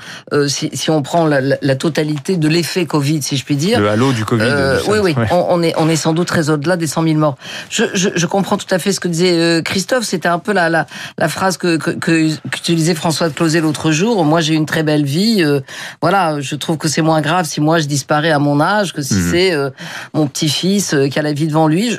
si, 0.48 0.70
si, 0.74 0.90
on 0.90 1.02
prend 1.02 1.26
la, 1.26 1.40
la, 1.42 1.76
totalité 1.76 2.36
de 2.36 2.48
l'effet 2.50 2.86
Covid, 2.86 3.22
si 3.22 3.38
je 3.38 3.46
puis 3.46 3.56
dire. 3.56 3.80
Le 3.80 3.90
halo 3.90 4.12
du 4.12 4.26
Covid. 4.26 4.44
oui, 4.90 4.98
oui, 5.02 5.16
on, 5.32 5.46
on, 5.50 5.64
est, 5.64 5.74
on 5.78 5.88
est 5.88 5.96
sans 5.96 6.14
doute 6.14 6.28
très 6.28 6.50
au-delà 6.50 6.76
des 6.76 6.88
100 6.88 7.04
000 7.04 7.16
morts. 7.16 7.38
Je, 7.70 7.86
je, 7.94 8.10
je 8.16 8.26
comprends 8.26 8.58
tout 8.58 8.68
à 8.72 8.80
fait 8.80 8.89
ce 8.92 9.00
que 9.00 9.08
disait 9.08 9.38
euh, 9.38 9.62
Christophe, 9.62 10.04
c'était 10.04 10.28
un 10.28 10.40
peu 10.40 10.54
la, 10.54 10.70
la, 10.70 10.88
la 11.18 11.28
phrase 11.28 11.58
que, 11.58 11.78
que, 11.78 11.92
que, 11.92 12.36
que 12.36 12.94
François 12.94 13.30
de 13.30 13.34
Closet 13.34 13.62
l'autre 13.62 13.92
jour. 13.92 14.24
Moi, 14.26 14.42
j'ai 14.42 14.54
une 14.54 14.66
très 14.66 14.84
belle 14.84 15.06
vie. 15.06 15.44
Euh, 15.44 15.60
voilà, 16.02 16.40
je 16.40 16.56
trouve 16.56 16.78
que 16.78 16.88
c'est 16.88 17.02
moins 17.02 17.22
grave 17.22 17.46
si 17.46 17.62
moi 17.62 17.80
je 17.80 17.86
disparais 17.86 18.32
à 18.32 18.40
mon 18.40 18.60
âge 18.60 18.94
que 18.94 19.02
si 19.02 19.16
mhm. 19.16 19.32
c'est 19.32 19.52
euh, 19.54 19.70
mon 20.14 20.28
petit-fils 20.28 20.96
qui 21.12 21.20
a 21.20 21.22
la 21.22 21.34
vie 21.34 21.48
devant 21.48 21.68
lui. 21.68 21.98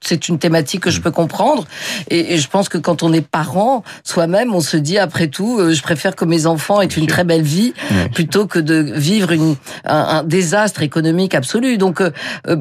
C'est 0.00 0.28
une 0.28 0.38
thématique 0.38 0.82
que 0.82 0.90
je 0.90 0.98
mhm. 0.98 1.02
peux 1.04 1.10
comprendre. 1.10 1.66
Et, 2.08 2.38
je 2.38 2.48
pense 2.48 2.68
que 2.68 2.78
quand 2.78 3.02
on 3.02 3.12
est 3.12 3.26
parent, 3.26 3.84
soi-même, 4.04 4.54
on 4.54 4.60
se 4.60 4.76
dit 4.76 4.98
après 4.98 5.28
tout, 5.28 5.60
je 5.72 5.82
préfère 5.82 6.16
que 6.16 6.24
mes 6.24 6.46
enfants 6.46 6.80
aient 6.80 6.86
une 6.86 7.06
très 7.06 7.24
belle 7.24 7.42
vie 7.42 7.72
plutôt 8.14 8.46
que 8.46 8.58
de 8.58 8.74
vivre 8.74 9.32
une, 9.32 9.56
un, 9.84 10.22
désastre 10.24 10.82
économique 10.82 11.34
absolu. 11.34 11.78
Donc, 11.78 12.02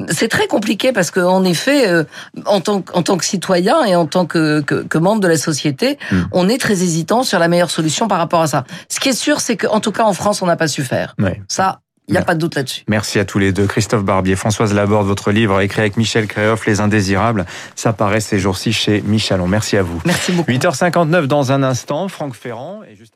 c'est 0.09 0.27
très 0.27 0.47
compliqué 0.47 0.91
parce 0.91 1.11
qu'en 1.11 1.43
effet, 1.43 2.05
en 2.45 2.61
tant, 2.61 2.83
en 2.93 3.01
tant 3.01 3.17
que 3.17 3.25
citoyen, 3.25 3.50
et 3.55 3.95
en 3.95 4.05
tant 4.05 4.25
que, 4.25 4.61
que, 4.61 4.97
membre 4.97 5.21
de 5.21 5.27
la 5.27 5.37
société, 5.37 5.97
hmm. 6.11 6.21
on 6.31 6.49
est 6.49 6.59
très 6.59 6.83
hésitant 6.83 7.23
sur 7.23 7.39
la 7.39 7.47
meilleure 7.47 7.71
solution 7.71 8.07
par 8.07 8.17
rapport 8.17 8.41
à 8.41 8.47
ça. 8.47 8.65
Ce 8.89 8.99
qui 8.99 9.09
est 9.09 9.13
sûr, 9.13 9.39
c'est 9.39 9.57
qu'en 9.57 9.79
tout 9.79 9.91
cas 9.91 10.03
en 10.03 10.13
France, 10.13 10.41
on 10.41 10.45
n'a 10.45 10.55
pas 10.55 10.67
su 10.67 10.83
faire. 10.83 11.15
Ça, 11.47 11.81
il 12.07 12.13
n'y 12.13 12.17
a 12.17 12.23
pas 12.23 12.33
de 12.33 12.39
doute 12.39 12.55
là-dessus. 12.55 12.83
Merci 12.87 13.19
à 13.19 13.25
tous 13.25 13.39
les 13.39 13.53
deux. 13.53 13.67
Christophe 13.67 14.03
Barbier, 14.03 14.35
Françoise 14.35 14.73
Laborde, 14.73 15.07
votre 15.07 15.31
livre 15.31 15.61
écrit 15.61 15.81
avec 15.81 15.97
Michel 15.97 16.27
Créoff, 16.27 16.65
Les 16.65 16.81
Indésirables. 16.81 17.45
Ça 17.75 17.93
paraît 17.93 18.19
ces 18.19 18.37
jours-ci 18.37 18.73
chez 18.73 19.01
Michalon. 19.01 19.47
Merci 19.47 19.77
à 19.77 19.83
vous. 19.83 20.01
Merci 20.05 20.33
beaucoup. 20.33 20.51
8h59 20.51 21.27
dans 21.27 21.51
un 21.51 21.63
instant, 21.63 22.07
Franck 22.09 22.35
Ferrand. 22.35 22.81
Et 22.83 22.95
juste 22.95 23.15